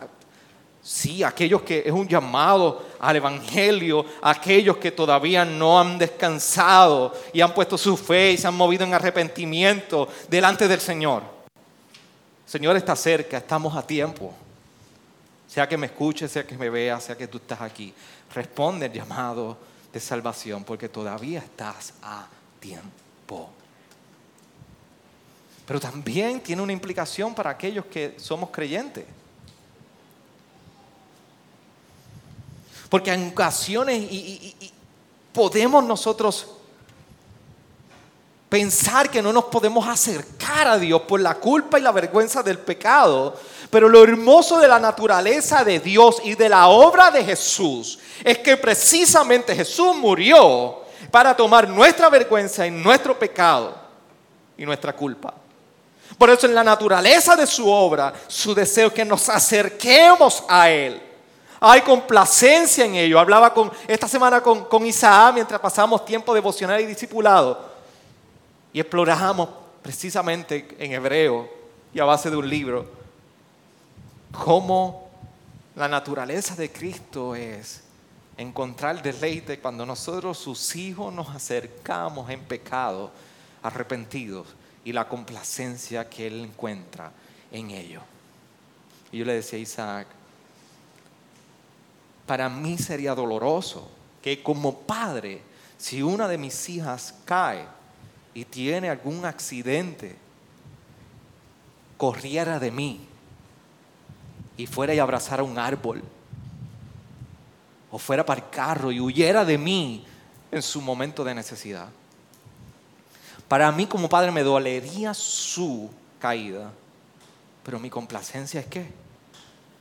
sí, 0.82 1.22
a 1.22 1.28
aquellos 1.28 1.62
que 1.62 1.82
es 1.86 1.92
un 1.92 2.06
llamado 2.06 2.84
al 3.00 3.16
Evangelio, 3.16 4.04
a 4.20 4.30
aquellos 4.30 4.76
que 4.76 4.90
todavía 4.90 5.46
no 5.46 5.80
han 5.80 5.96
descansado 5.96 7.14
y 7.32 7.40
han 7.40 7.54
puesto 7.54 7.78
su 7.78 7.96
fe 7.96 8.32
y 8.32 8.36
se 8.36 8.46
han 8.46 8.54
movido 8.54 8.84
en 8.84 8.92
arrepentimiento 8.92 10.06
delante 10.28 10.68
del 10.68 10.80
Señor. 10.80 11.22
Señor 12.44 12.76
está 12.76 12.94
cerca, 12.94 13.38
estamos 13.38 13.74
a 13.74 13.86
tiempo 13.86 14.34
sea 15.52 15.68
que 15.68 15.76
me 15.76 15.84
escuches, 15.84 16.32
sea 16.32 16.46
que 16.46 16.56
me 16.56 16.70
veas, 16.70 17.04
sea 17.04 17.14
que 17.14 17.28
tú 17.28 17.36
estás 17.36 17.60
aquí, 17.60 17.92
responde 18.34 18.86
el 18.86 18.92
llamado 18.92 19.58
de 19.92 20.00
salvación 20.00 20.64
porque 20.64 20.88
todavía 20.88 21.40
estás 21.40 21.92
a 22.02 22.26
tiempo. 22.58 23.50
Pero 25.66 25.78
también 25.78 26.40
tiene 26.40 26.62
una 26.62 26.72
implicación 26.72 27.34
para 27.34 27.50
aquellos 27.50 27.84
que 27.84 28.14
somos 28.18 28.48
creyentes. 28.48 29.04
Porque 32.88 33.12
en 33.12 33.28
ocasiones 33.28 34.10
podemos 35.34 35.84
nosotros 35.84 36.46
pensar 38.48 39.10
que 39.10 39.22
no 39.22 39.32
nos 39.32 39.44
podemos 39.44 39.88
acercar 39.88 40.68
a 40.68 40.78
Dios 40.78 41.00
por 41.02 41.20
la 41.20 41.34
culpa 41.36 41.78
y 41.78 41.82
la 41.82 41.92
vergüenza 41.92 42.42
del 42.42 42.58
pecado. 42.58 43.34
Pero 43.72 43.88
lo 43.88 44.04
hermoso 44.04 44.60
de 44.60 44.68
la 44.68 44.78
naturaleza 44.78 45.64
de 45.64 45.80
Dios 45.80 46.20
y 46.22 46.34
de 46.34 46.50
la 46.50 46.68
obra 46.68 47.10
de 47.10 47.24
Jesús 47.24 47.98
es 48.22 48.36
que 48.36 48.58
precisamente 48.58 49.56
Jesús 49.56 49.96
murió 49.96 50.82
para 51.10 51.34
tomar 51.34 51.66
nuestra 51.70 52.10
vergüenza 52.10 52.66
y 52.66 52.70
nuestro 52.70 53.18
pecado 53.18 53.74
y 54.58 54.66
nuestra 54.66 54.92
culpa. 54.92 55.32
Por 56.18 56.28
eso 56.28 56.46
en 56.46 56.54
la 56.54 56.62
naturaleza 56.62 57.34
de 57.34 57.46
su 57.46 57.66
obra, 57.66 58.12
su 58.26 58.54
deseo 58.54 58.88
es 58.88 58.92
que 58.92 59.06
nos 59.06 59.30
acerquemos 59.30 60.44
a 60.50 60.68
Él. 60.68 61.00
Hay 61.58 61.80
complacencia 61.80 62.84
en 62.84 62.96
ello. 62.96 63.18
Hablaba 63.18 63.54
con, 63.54 63.72
esta 63.88 64.06
semana 64.06 64.42
con, 64.42 64.66
con 64.66 64.84
Isaac 64.84 65.32
mientras 65.32 65.58
pasamos 65.58 66.04
tiempo 66.04 66.34
devocional 66.34 66.78
y 66.82 66.84
discipulado 66.84 67.72
y 68.70 68.80
exploramos 68.80 69.48
precisamente 69.80 70.76
en 70.78 70.92
hebreo 70.92 71.48
y 71.94 72.00
a 72.00 72.04
base 72.04 72.28
de 72.28 72.36
un 72.36 72.46
libro 72.46 73.01
cómo 74.32 75.08
la 75.76 75.88
naturaleza 75.88 76.56
de 76.56 76.72
Cristo 76.72 77.34
es 77.34 77.82
encontrar 78.36 79.02
deleite 79.02 79.60
cuando 79.60 79.86
nosotros 79.86 80.38
sus 80.38 80.74
hijos 80.74 81.12
nos 81.12 81.28
acercamos 81.28 82.28
en 82.30 82.40
pecado 82.40 83.10
arrepentidos 83.62 84.46
y 84.84 84.92
la 84.92 85.08
complacencia 85.08 86.08
que 86.08 86.26
Él 86.26 86.40
encuentra 86.40 87.12
en 87.52 87.70
ello. 87.70 88.00
Y 89.12 89.18
yo 89.18 89.24
le 89.24 89.34
decía 89.34 89.58
a 89.58 89.62
Isaac, 89.62 90.06
para 92.26 92.48
mí 92.48 92.78
sería 92.78 93.14
doloroso 93.14 93.88
que 94.22 94.42
como 94.42 94.80
padre, 94.80 95.42
si 95.78 96.02
una 96.02 96.26
de 96.26 96.38
mis 96.38 96.68
hijas 96.68 97.14
cae 97.24 97.66
y 98.34 98.44
tiene 98.44 98.88
algún 98.88 99.24
accidente, 99.24 100.16
corriera 101.98 102.58
de 102.58 102.70
mí 102.70 103.08
y 104.62 104.66
fuera 104.66 104.94
y 104.94 105.00
abrazara 105.00 105.42
un 105.42 105.58
árbol, 105.58 106.02
o 107.90 107.98
fuera 107.98 108.24
para 108.24 108.40
el 108.40 108.48
carro 108.48 108.92
y 108.92 109.00
huyera 109.00 109.44
de 109.44 109.58
mí 109.58 110.04
en 110.52 110.62
su 110.62 110.80
momento 110.80 111.24
de 111.24 111.34
necesidad. 111.34 111.88
Para 113.48 113.72
mí 113.72 113.86
como 113.86 114.08
padre 114.08 114.30
me 114.30 114.44
dolería 114.44 115.12
su 115.14 115.90
caída, 116.20 116.70
pero 117.64 117.80
mi 117.80 117.90
complacencia 117.90 118.60
es 118.60 118.66
que 118.66 118.86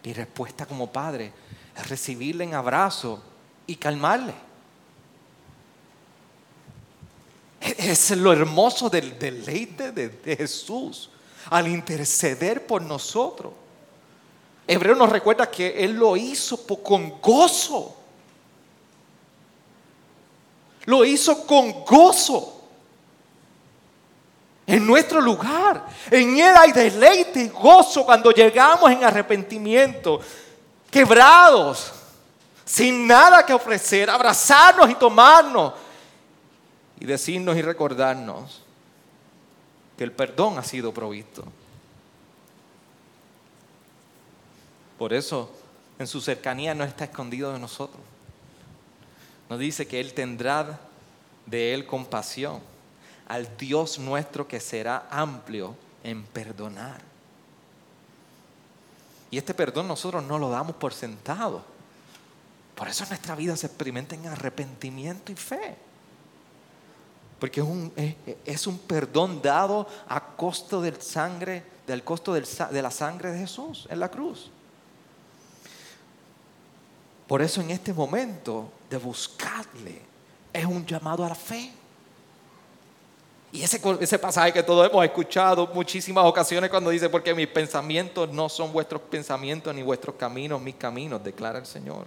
mi 0.03 0.13
respuesta 0.13 0.65
como 0.65 0.91
padre 0.91 1.31
es 1.77 1.87
recibirle 1.87 2.43
en 2.43 2.55
abrazo 2.55 3.21
y 3.67 3.75
calmarle. 3.75 4.33
Es 7.61 8.09
lo 8.17 8.33
hermoso 8.33 8.89
del 8.89 9.19
deleite 9.19 9.91
de, 9.91 10.35
Jesús 10.35 11.11
al 11.51 11.67
interceder 11.67 12.65
por 12.65 12.81
nosotros. 12.81 13.53
Hebreo 14.67 14.95
nos 14.95 15.09
recuerda 15.09 15.49
que 15.49 15.83
Él 15.83 15.93
lo 15.93 16.15
hizo 16.15 16.65
con 16.83 17.19
gozo. 17.19 17.95
Lo 20.85 21.03
hizo 21.05 21.45
con 21.45 21.83
gozo. 21.83 22.61
En 24.65 24.85
nuestro 24.85 25.19
lugar. 25.19 25.85
En 26.09 26.39
Él 26.39 26.53
hay 26.57 26.71
deleite 26.71 27.41
y 27.41 27.49
gozo 27.49 28.05
cuando 28.05 28.31
llegamos 28.31 28.89
en 28.91 29.03
arrepentimiento. 29.03 30.21
Quebrados. 30.89 31.91
Sin 32.63 33.05
nada 33.07 33.45
que 33.45 33.53
ofrecer. 33.53 34.09
Abrazarnos 34.09 34.89
y 34.89 34.95
tomarnos. 34.95 35.73
Y 36.99 37.05
decirnos 37.05 37.57
y 37.57 37.61
recordarnos 37.61 38.61
que 39.97 40.03
el 40.03 40.11
perdón 40.11 40.57
ha 40.57 40.63
sido 40.63 40.93
provisto. 40.93 41.43
Por 45.01 45.13
eso 45.13 45.49
en 45.97 46.05
su 46.05 46.21
cercanía 46.21 46.75
no 46.75 46.83
está 46.83 47.05
escondido 47.05 47.51
de 47.51 47.57
nosotros. 47.57 48.03
Nos 49.49 49.57
dice 49.57 49.87
que 49.87 49.99
Él 49.99 50.13
tendrá 50.13 50.79
de 51.47 51.73
Él 51.73 51.87
compasión 51.87 52.59
al 53.27 53.57
Dios 53.57 53.97
nuestro 53.97 54.47
que 54.47 54.59
será 54.59 55.07
amplio 55.09 55.75
en 56.03 56.21
perdonar. 56.21 57.01
Y 59.31 59.39
este 59.39 59.55
perdón 59.55 59.87
nosotros 59.87 60.23
no 60.23 60.37
lo 60.37 60.51
damos 60.51 60.75
por 60.75 60.93
sentado. 60.93 61.63
Por 62.75 62.87
eso 62.87 63.03
nuestra 63.07 63.33
vida 63.33 63.55
se 63.55 63.65
experimenta 63.65 64.13
en 64.13 64.27
arrepentimiento 64.27 65.31
y 65.31 65.35
fe. 65.35 65.77
Porque 67.39 67.59
es 67.59 67.65
un, 67.65 67.91
es, 68.45 68.67
un 68.67 68.77
perdón 68.77 69.41
dado 69.41 69.87
a 70.07 70.23
costo 70.35 70.79
del 70.79 71.01
sangre, 71.01 71.63
del 71.87 72.03
costo 72.03 72.35
de 72.35 72.81
la 72.83 72.91
sangre 72.91 73.31
de 73.31 73.39
Jesús 73.39 73.87
en 73.89 73.99
la 73.99 74.11
cruz. 74.11 74.51
Por 77.31 77.41
eso 77.41 77.61
en 77.61 77.71
este 77.71 77.93
momento 77.93 78.69
de 78.89 78.97
buscarle 78.97 80.01
es 80.51 80.65
un 80.65 80.85
llamado 80.85 81.23
a 81.23 81.29
la 81.29 81.35
fe. 81.35 81.71
Y 83.53 83.63
ese, 83.63 83.79
ese 84.01 84.19
pasaje 84.19 84.51
que 84.51 84.61
todos 84.61 84.89
hemos 84.89 85.05
escuchado 85.05 85.65
muchísimas 85.67 86.25
ocasiones 86.25 86.69
cuando 86.69 86.89
dice, 86.89 87.07
porque 87.07 87.33
mis 87.33 87.47
pensamientos 87.47 88.29
no 88.33 88.49
son 88.49 88.73
vuestros 88.73 89.01
pensamientos 89.03 89.73
ni 89.73 89.81
vuestros 89.81 90.17
caminos, 90.17 90.61
mis 90.61 90.75
caminos, 90.75 91.23
declara 91.23 91.59
el 91.59 91.65
Señor. 91.65 92.05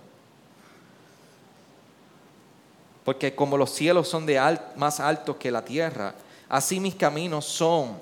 Porque 3.02 3.34
como 3.34 3.56
los 3.56 3.70
cielos 3.70 4.06
son 4.06 4.26
de 4.26 4.58
más 4.76 5.00
altos 5.00 5.36
que 5.36 5.50
la 5.50 5.64
tierra, 5.64 6.14
así 6.50 6.78
mis 6.80 6.96
caminos 6.96 7.46
son 7.46 7.98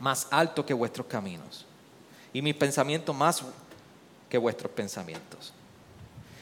más 0.00 0.26
altos 0.30 0.64
que 0.64 0.72
vuestros 0.72 1.08
caminos. 1.08 1.66
Y 2.32 2.40
mis 2.40 2.54
pensamientos 2.54 3.14
más 3.14 3.42
que 4.30 4.38
vuestros 4.38 4.72
pensamientos. 4.72 5.52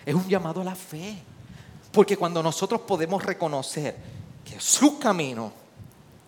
Es 0.07 0.15
un 0.15 0.29
llamado 0.29 0.61
a 0.61 0.65
la 0.65 0.77
fe. 0.77 1.19
Porque 1.91 2.17
cuando 2.17 2.43
nosotros 2.43 2.83
podemos 2.83 3.25
reconocer 3.25 3.97
que 4.45 4.61
sus 4.61 4.93
caminos 4.95 5.51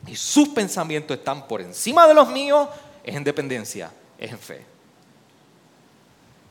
y 0.06 0.16
sus 0.16 0.48
pensamientos 0.48 1.16
están 1.16 1.46
por 1.46 1.60
encima 1.60 2.08
de 2.08 2.14
los 2.14 2.28
míos, 2.28 2.68
es 3.04 3.14
en 3.14 3.22
dependencia, 3.22 3.90
es 4.18 4.32
en 4.32 4.38
fe. 4.38 4.66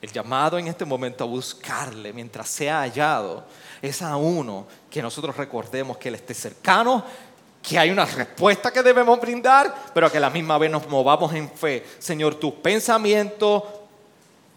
El 0.02 0.12
llamado 0.12 0.58
en 0.58 0.68
este 0.68 0.86
momento 0.86 1.24
a 1.24 1.28
buscarle 1.28 2.14
mientras 2.14 2.48
sea 2.48 2.82
hallado 2.82 3.44
es 3.82 4.02
a 4.02 4.16
uno 4.16 4.68
que 4.90 5.02
nosotros 5.02 5.36
recordemos 5.36 5.98
que 5.98 6.10
Él 6.10 6.16
esté 6.16 6.34
cercano, 6.34 7.04
que 7.62 7.80
hay 7.80 7.90
una 7.90 8.06
respuesta 8.06 8.72
que 8.72 8.84
debemos 8.84 9.20
brindar, 9.20 9.92
pero 9.94 10.10
que 10.12 10.18
a 10.18 10.22
la 10.22 10.30
misma 10.30 10.58
vez 10.60 10.72
nos 10.72 10.88
movamos 10.88 11.34
en 11.34 11.50
fe. 11.50 11.84
Señor, 12.00 12.36
tus 12.36 12.54
pensamientos 12.54 13.64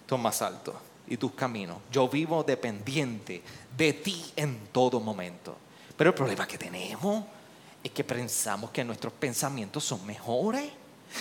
son 0.07 0.21
más 0.21 0.43
altos 0.43 0.75
y 1.11 1.19
tus 1.19 1.33
caminos. 1.33 1.77
Yo 1.93 2.09
vivo 2.09 2.43
dependiente 2.43 3.43
de 3.77 3.93
ti 3.93 4.25
en 4.37 4.69
todo 4.73 5.01
momento. 5.01 5.57
Pero 5.97 6.11
el 6.11 6.15
problema 6.15 6.47
que 6.47 6.57
tenemos 6.57 7.25
es 7.85 7.91
que 7.91 8.05
pensamos 8.05 8.71
que 8.71 8.83
nuestros 8.83 9.13
pensamientos 9.13 9.85
son 9.85 10.07
mejores 10.07 10.71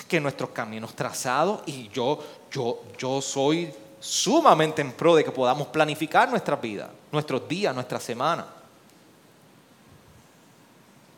que 0.08 0.20
nuestros 0.20 0.52
caminos 0.52 0.96
trazados 0.96 1.62
y 1.66 1.90
yo, 1.90 2.24
yo, 2.52 2.84
yo 2.98 3.22
soy 3.22 3.74
sumamente 4.00 4.82
en 4.82 4.92
pro 4.92 5.16
de 5.16 5.24
que 5.24 5.32
podamos 5.32 5.68
planificar 5.68 6.30
nuestra 6.30 6.56
vida, 6.56 6.92
nuestros 7.12 7.48
días, 7.48 7.74
nuestra 7.74 8.00
semana. 8.00 8.46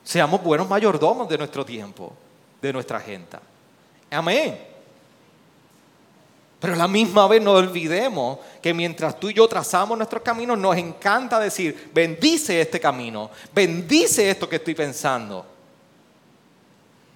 Seamos 0.04 0.42
buenos 0.42 0.70
mayordomos 0.70 1.28
de 1.28 1.38
nuestro 1.38 1.66
tiempo, 1.66 2.14
de 2.62 2.74
nuestra 2.74 2.98
agenda. 2.98 3.42
Amén. 4.10 4.71
Pero 6.62 6.76
a 6.76 6.78
la 6.78 6.88
misma 6.88 7.28
vez 7.28 7.42
no 7.42 7.54
olvidemos 7.54 8.38
que 8.62 8.72
mientras 8.72 9.20
tú 9.20 9.32
y 9.32 9.34
yo 9.34 9.48
trazamos 9.48 9.98
nuestros 9.98 10.22
caminos, 10.22 10.60
nos 10.60 10.78
encanta 10.78 11.40
decir, 11.40 11.90
bendice 11.92 12.62
este 12.62 12.80
camino, 12.80 13.32
bendice 13.52 14.30
esto 14.30 14.48
que 14.48 14.58
estoy 14.58 14.76
pensando. 14.76 15.44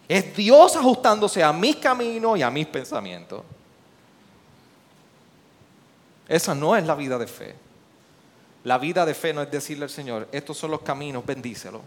Es 0.08 0.36
Dios 0.36 0.76
ajustándose 0.76 1.43
a 1.43 1.54
mis 1.54 1.76
caminos 1.76 2.39
y 2.39 2.41
a 2.41 2.50
mis 2.50 2.66
pensamientos. 2.66 3.43
Esa 6.28 6.56
no 6.56 6.76
es 6.76 6.84
la 6.84 6.96
vida 6.96 7.20
de 7.20 7.28
fe. 7.28 7.56
La 8.64 8.80
vida 8.80 9.06
de 9.06 9.14
fe 9.14 9.32
no 9.32 9.43
es 9.43 9.52
decirle 9.52 9.84
al 9.84 9.91
Señor, 9.91 10.28
estos 10.32 10.58
son 10.58 10.72
los 10.72 10.82
caminos, 10.82 11.24
bendícelos. 11.24 11.84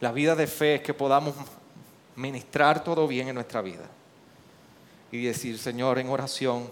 La 0.00 0.12
vida 0.12 0.34
de 0.34 0.46
fe 0.46 0.76
es 0.76 0.82
que 0.82 0.94
podamos 0.94 1.34
ministrar 2.16 2.82
todo 2.82 3.06
bien 3.06 3.28
en 3.28 3.34
nuestra 3.34 3.60
vida 3.60 3.84
y 5.12 5.22
decir, 5.22 5.58
Señor, 5.58 5.98
en 5.98 6.08
oración 6.08 6.70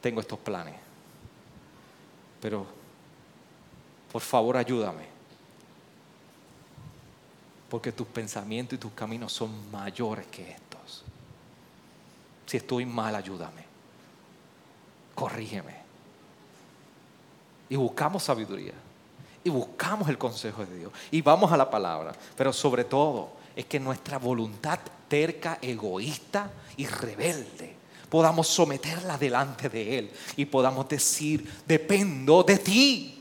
tengo 0.00 0.20
estos 0.20 0.38
planes, 0.38 0.74
pero 2.40 2.66
por 4.12 4.22
favor 4.22 4.56
ayúdame, 4.56 5.06
porque 7.68 7.90
tus 7.90 8.06
pensamientos 8.06 8.76
y 8.76 8.80
tus 8.80 8.92
caminos 8.92 9.32
son 9.32 9.70
mayores 9.70 10.26
que 10.26 10.52
estos. 10.52 11.04
Si 12.46 12.56
estoy 12.56 12.86
mal, 12.86 13.14
ayúdame, 13.16 13.64
corrígeme. 15.14 15.76
Y 17.68 17.76
buscamos 17.76 18.22
sabiduría 18.22 18.72
y 19.44 19.50
buscamos 19.50 20.08
el 20.08 20.18
consejo 20.18 20.64
de 20.64 20.78
Dios 20.78 20.92
y 21.10 21.22
vamos 21.22 21.52
a 21.52 21.56
la 21.56 21.70
palabra. 21.70 22.12
Pero 22.36 22.52
sobre 22.52 22.84
todo 22.84 23.30
es 23.54 23.66
que 23.66 23.80
nuestra 23.80 24.18
voluntad 24.18 24.78
terca, 25.08 25.58
egoísta 25.60 26.50
y 26.76 26.86
rebelde 26.86 27.78
podamos 28.08 28.48
someterla 28.48 29.18
delante 29.18 29.68
de 29.68 29.98
Él 29.98 30.10
y 30.36 30.44
podamos 30.46 30.88
decir, 30.88 31.50
dependo 31.66 32.42
de 32.42 32.58
ti. 32.58 33.14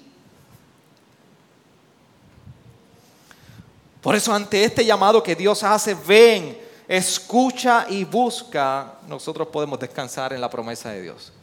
Por 4.01 4.15
eso 4.15 4.33
ante 4.33 4.63
este 4.63 4.85
llamado 4.85 5.21
que 5.21 5.35
Dios 5.35 5.63
hace, 5.63 5.93
ven, 5.93 6.57
escucha 6.87 7.85
y 7.89 8.05
busca, 8.05 8.99
nosotros 9.07 9.49
podemos 9.49 9.79
descansar 9.79 10.31
en 10.31 10.39
la 10.39 10.49
promesa 10.49 10.91
de 10.91 11.01
Dios. 11.01 11.33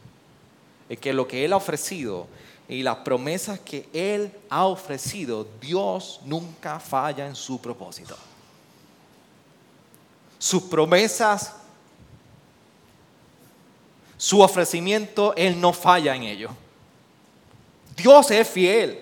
Es 0.89 0.97
que 0.99 1.13
lo 1.13 1.27
que 1.27 1.45
Él 1.45 1.53
ha 1.53 1.57
ofrecido 1.57 2.27
y 2.67 2.81
las 2.81 2.97
promesas 2.97 3.59
que 3.59 3.87
Él 3.93 4.31
ha 4.49 4.65
ofrecido, 4.65 5.47
Dios 5.61 6.19
nunca 6.25 6.79
falla 6.79 7.27
en 7.27 7.35
su 7.35 7.61
propósito. 7.61 8.17
Sus 10.39 10.63
promesas, 10.63 11.53
su 14.17 14.41
ofrecimiento, 14.41 15.33
Él 15.35 15.59
no 15.59 15.73
falla 15.73 16.15
en 16.15 16.23
ello. 16.23 16.49
Dios 17.95 18.31
es 18.31 18.47
fiel. 18.47 19.01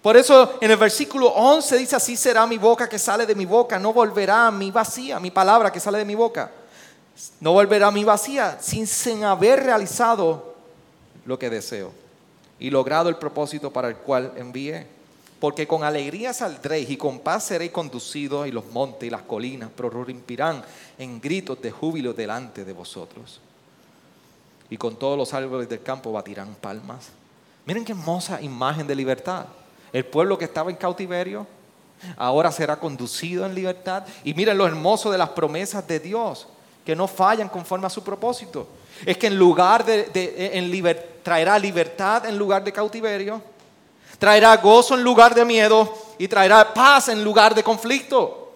Por 0.00 0.16
eso 0.16 0.58
en 0.60 0.70
el 0.70 0.76
versículo 0.76 1.28
11 1.28 1.76
dice, 1.76 1.96
así 1.96 2.16
será 2.16 2.46
mi 2.46 2.58
boca 2.58 2.88
que 2.88 2.98
sale 2.98 3.26
de 3.26 3.34
mi 3.34 3.44
boca, 3.44 3.78
no 3.78 3.92
volverá 3.92 4.46
a 4.46 4.50
mi 4.50 4.70
vacía, 4.70 5.20
mi 5.20 5.30
palabra 5.30 5.70
que 5.70 5.80
sale 5.80 5.98
de 5.98 6.04
mi 6.04 6.14
boca. 6.14 6.50
No 7.40 7.52
volverá 7.52 7.88
a 7.88 7.90
mi 7.90 8.04
vacía 8.04 8.58
sin, 8.60 8.86
sin 8.86 9.24
haber 9.24 9.62
realizado 9.62 10.54
lo 11.24 11.38
que 11.38 11.50
deseo 11.50 12.05
y 12.58 12.70
logrado 12.70 13.08
el 13.08 13.16
propósito 13.16 13.72
para 13.72 13.88
el 13.88 13.96
cual 13.96 14.32
envié. 14.36 14.86
Porque 15.40 15.66
con 15.66 15.84
alegría 15.84 16.32
saldréis 16.32 16.88
y 16.88 16.96
con 16.96 17.18
paz 17.20 17.44
seréis 17.44 17.70
conducidos 17.70 18.48
y 18.48 18.52
los 18.52 18.64
montes 18.66 19.06
y 19.06 19.10
las 19.10 19.22
colinas 19.22 19.70
prorrumpirán 19.70 20.64
en 20.96 21.20
gritos 21.20 21.60
de 21.60 21.70
júbilo 21.70 22.14
delante 22.14 22.64
de 22.64 22.72
vosotros. 22.72 23.40
Y 24.70 24.78
con 24.78 24.96
todos 24.96 25.18
los 25.18 25.34
árboles 25.34 25.68
del 25.68 25.82
campo 25.82 26.10
batirán 26.10 26.54
palmas. 26.54 27.10
Miren 27.66 27.84
qué 27.84 27.92
hermosa 27.92 28.40
imagen 28.40 28.86
de 28.86 28.94
libertad. 28.94 29.44
El 29.92 30.06
pueblo 30.06 30.38
que 30.38 30.46
estaba 30.46 30.70
en 30.70 30.76
cautiverio 30.76 31.46
ahora 32.16 32.50
será 32.50 32.78
conducido 32.78 33.44
en 33.44 33.54
libertad. 33.54 34.04
Y 34.24 34.32
miren 34.32 34.56
lo 34.56 34.66
hermoso 34.66 35.10
de 35.10 35.18
las 35.18 35.30
promesas 35.30 35.86
de 35.86 36.00
Dios, 36.00 36.48
que 36.84 36.96
no 36.96 37.06
fallan 37.06 37.48
conforme 37.48 37.86
a 37.86 37.90
su 37.90 38.02
propósito. 38.02 38.66
Es 39.04 39.18
que 39.18 39.26
en 39.26 39.38
lugar 39.38 39.84
de, 39.84 40.10
en 40.54 40.94
traerá 41.22 41.58
libertad 41.58 42.24
en 42.26 42.38
lugar 42.38 42.62
de 42.64 42.72
cautiverio, 42.72 43.42
traerá 44.18 44.56
gozo 44.56 44.94
en 44.94 45.02
lugar 45.02 45.34
de 45.34 45.44
miedo 45.44 45.92
y 46.18 46.28
traerá 46.28 46.72
paz 46.72 47.08
en 47.08 47.22
lugar 47.22 47.54
de 47.54 47.62
conflicto. 47.62 48.52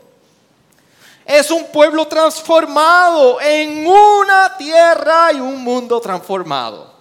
Es 1.24 1.50
un 1.50 1.66
pueblo 1.70 2.06
transformado 2.06 3.40
en 3.40 3.86
una 3.86 4.56
tierra 4.56 5.32
y 5.32 5.40
un 5.40 5.62
mundo 5.62 6.00
transformado. 6.00 6.92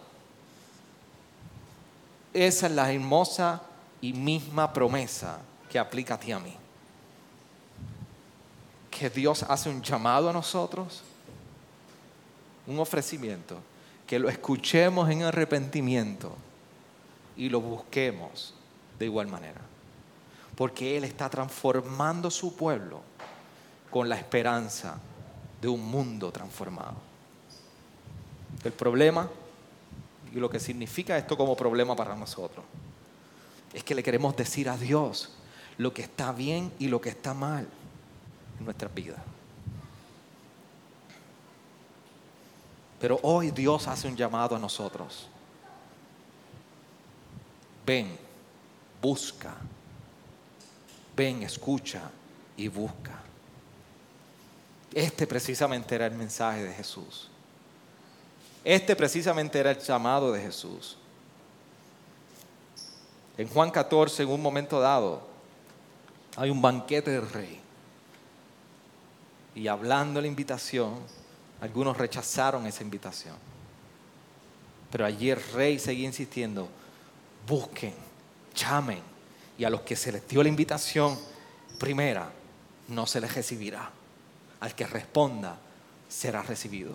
Esa 2.34 2.68
es 2.68 2.74
la 2.74 2.92
hermosa 2.92 3.62
y 4.02 4.14
misma 4.14 4.72
promesa 4.72 5.40
que 5.70 5.80
aplica 5.80 6.16
a 6.16 6.20
ti 6.20 6.32
a 6.32 6.40
mí. 6.40 6.56
Que 8.92 9.10
Dios 9.10 9.44
hace 9.48 9.70
un 9.70 9.82
llamado 9.82 10.30
a 10.30 10.34
nosotros, 10.34 11.02
un 12.70 12.80
ofrecimiento, 12.80 13.58
que 14.06 14.20
lo 14.20 14.30
escuchemos 14.30 15.10
en 15.10 15.24
arrepentimiento 15.24 16.36
y 17.36 17.50
lo 17.50 17.62
busquemos 17.62 18.54
de 18.98 19.06
igual 19.06 19.28
manera. 19.28 19.62
Porque 20.56 20.98
Él 20.98 21.04
está 21.04 21.30
transformando 21.30 22.30
su 22.30 22.56
pueblo 22.56 23.02
con 23.90 24.10
la 24.10 24.16
esperanza 24.16 25.00
de 25.62 25.68
un 25.68 25.84
mundo 25.84 26.32
transformado. 26.32 26.96
El 28.64 28.74
problema 28.74 29.30
y 30.34 30.40
lo 30.40 30.50
que 30.50 30.60
significa 30.60 31.18
esto 31.18 31.38
como 31.38 31.56
problema 31.56 31.96
para 31.96 32.16
nosotros 32.16 32.66
es 33.74 33.84
que 33.84 33.96
le 33.96 34.04
queremos 34.04 34.36
decir 34.36 34.70
a 34.70 34.78
Dios 34.78 35.32
lo 35.78 35.94
que 35.94 36.02
está 36.02 36.32
bien 36.32 36.72
y 36.78 36.88
lo 36.88 37.00
que 37.02 37.10
está 37.10 37.34
mal 37.34 37.68
en 38.60 38.66
nuestras 38.66 38.94
vidas. 38.94 39.20
Pero 43.00 43.20
hoy 43.24 43.52
Dios 43.52 43.88
hace 43.88 44.08
un 44.08 44.16
llamado 44.16 44.56
a 44.56 44.60
nosotros. 44.60 45.28
Ven, 47.86 48.18
busca. 49.02 49.56
Ven, 51.16 51.44
escucha 51.44 52.02
y 52.58 52.68
busca. 52.68 53.20
Este 54.94 55.26
precisamente 55.28 55.96
era 55.96 56.08
el 56.08 56.16
mensaje 56.16 56.64
de 56.64 56.74
Jesús. 56.74 57.30
Este 58.64 58.96
precisamente 58.96 59.60
era 59.60 59.72
el 59.72 59.80
llamado 59.80 60.32
de 60.32 60.42
Jesús. 60.42 60.98
En 63.38 63.48
Juan 63.48 63.72
14, 63.72 64.24
en 64.24 64.30
un 64.30 64.42
momento 64.42 64.82
dado, 64.82 65.22
hay 66.36 66.50
un 66.50 66.62
banquete 66.62 67.12
del 67.12 67.30
rey. 67.30 67.60
Y 69.56 69.68
hablando 69.68 70.20
la 70.20 70.28
invitación, 70.28 70.96
algunos 71.62 71.98
rechazaron 71.98 72.66
esa 72.66 72.84
invitación. 72.84 73.36
Pero 74.92 75.06
allí 75.06 75.30
el 75.30 75.42
rey 75.54 75.80
seguía 75.80 76.08
insistiendo, 76.08 76.68
busquen, 77.48 77.94
llamen. 78.56 79.02
Y 79.58 79.64
a 79.66 79.70
los 79.70 79.82
que 79.82 79.96
se 79.96 80.12
les 80.12 80.28
dio 80.28 80.42
la 80.42 80.50
invitación 80.50 81.18
primera, 81.78 82.32
no 82.88 83.06
se 83.06 83.22
les 83.22 83.34
recibirá. 83.34 83.92
Al 84.62 84.74
que 84.74 84.88
responda, 84.88 85.58
será 86.08 86.42
recibido. 86.42 86.94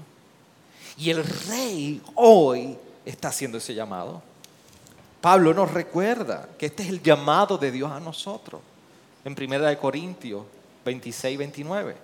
Y 0.97 1.11
el 1.11 1.25
rey 1.25 2.03
hoy 2.15 2.77
está 3.05 3.29
haciendo 3.29 3.59
ese 3.59 3.75
llamado. 3.75 4.23
Pablo 5.21 5.55
nos 5.55 5.71
recuerda 5.71 6.49
que 6.59 6.67
este 6.67 6.83
es 6.83 6.89
el 6.89 7.03
llamado 7.03 7.57
de 7.59 7.71
Dios 7.71 7.91
a 7.91 8.01
nosotros. 8.01 8.61
En 9.25 9.33
1 9.33 9.79
Corintios 9.79 10.45
26, 10.85 11.39
29. 11.39 11.97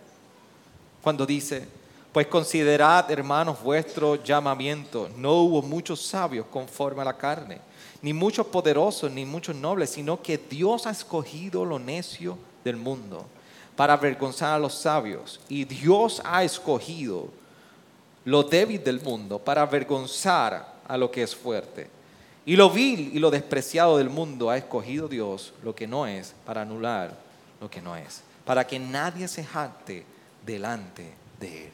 Cuando 1.02 1.26
dice, 1.26 1.68
pues 2.12 2.26
considerad, 2.26 3.10
hermanos, 3.10 3.62
vuestro 3.62 4.16
llamamiento. 4.16 5.08
No 5.16 5.34
hubo 5.34 5.62
muchos 5.62 6.04
sabios 6.04 6.46
conforme 6.50 7.02
a 7.02 7.04
la 7.04 7.16
carne, 7.16 7.60
ni 8.02 8.12
muchos 8.12 8.46
poderosos, 8.46 9.10
ni 9.10 9.24
muchos 9.24 9.54
nobles, 9.54 9.90
sino 9.90 10.20
que 10.20 10.38
Dios 10.38 10.86
ha 10.86 10.90
escogido 10.90 11.64
lo 11.64 11.78
necio 11.78 12.38
del 12.64 12.76
mundo 12.76 13.26
para 13.76 13.94
avergonzar 13.94 14.54
a 14.54 14.58
los 14.58 14.74
sabios. 14.74 15.40
Y 15.48 15.64
Dios 15.64 16.20
ha 16.24 16.44
escogido 16.44 17.28
lo 18.24 18.42
débil 18.42 18.82
del 18.82 19.00
mundo 19.00 19.38
para 19.38 19.62
avergonzar 19.62 20.74
a 20.86 20.96
lo 20.96 21.10
que 21.10 21.22
es 21.22 21.34
fuerte 21.34 22.00
y 22.50 22.56
lo 22.56 22.70
vil 22.70 23.10
y 23.14 23.18
lo 23.18 23.30
despreciado 23.30 23.98
del 23.98 24.10
mundo 24.10 24.50
ha 24.50 24.56
escogido 24.56 25.08
Dios 25.08 25.52
lo 25.62 25.74
que 25.74 25.86
no 25.86 26.06
es 26.06 26.34
para 26.44 26.62
anular 26.62 27.16
lo 27.60 27.70
que 27.70 27.82
no 27.82 27.94
es. 27.94 28.22
Para 28.44 28.66
que 28.66 28.78
nadie 28.78 29.28
se 29.28 29.44
jacte 29.44 30.04
delante 30.44 31.14
de 31.38 31.66
Él. 31.66 31.72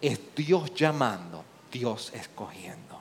Es 0.00 0.20
Dios 0.34 0.74
llamando, 0.74 1.44
Dios 1.72 2.12
escogiendo. 2.14 3.00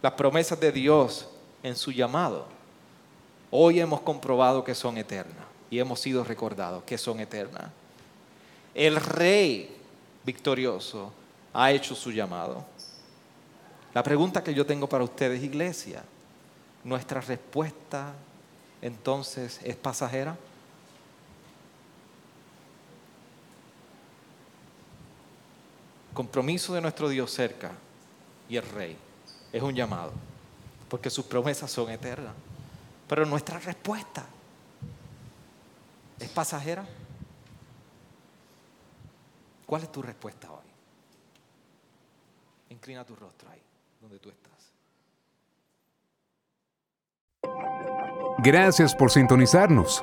Las 0.00 0.12
promesas 0.12 0.58
de 0.60 0.72
Dios 0.72 1.28
en 1.62 1.74
su 1.74 1.90
llamado, 1.90 2.46
hoy 3.50 3.80
hemos 3.80 4.00
comprobado 4.00 4.62
que 4.62 4.74
son 4.74 4.96
eternas 4.96 5.44
y 5.70 5.78
hemos 5.78 6.00
sido 6.00 6.24
recordados 6.24 6.84
que 6.84 6.96
son 6.96 7.20
eternas. 7.20 7.70
El 8.74 8.96
rey 8.96 9.76
victorioso 10.24 11.12
ha 11.52 11.72
hecho 11.72 11.94
su 11.94 12.12
llamado. 12.12 12.64
La 13.92 14.02
pregunta 14.02 14.44
que 14.44 14.54
yo 14.54 14.64
tengo 14.64 14.88
para 14.88 15.04
ustedes, 15.04 15.42
iglesia, 15.42 16.04
¿nuestra 16.84 17.20
respuesta 17.20 18.12
entonces 18.80 19.60
es 19.64 19.76
pasajera? 19.76 20.36
Compromiso 26.18 26.74
de 26.74 26.80
nuestro 26.80 27.08
Dios 27.08 27.30
cerca 27.30 27.70
y 28.48 28.56
el 28.56 28.68
Rey 28.68 28.96
es 29.52 29.62
un 29.62 29.72
llamado, 29.72 30.10
porque 30.88 31.10
sus 31.10 31.24
promesas 31.24 31.70
son 31.70 31.92
eternas. 31.92 32.34
Pero 33.06 33.24
nuestra 33.24 33.60
respuesta 33.60 34.26
es 36.18 36.28
pasajera. 36.30 36.84
¿Cuál 39.64 39.84
es 39.84 39.92
tu 39.92 40.02
respuesta 40.02 40.50
hoy? 40.50 40.66
Inclina 42.70 43.04
tu 43.04 43.14
rostro 43.14 43.48
ahí 43.52 43.62
donde 44.00 44.18
tú 44.18 44.28
estás. 44.28 44.72
Gracias 48.38 48.92
por 48.92 49.12
sintonizarnos. 49.12 50.02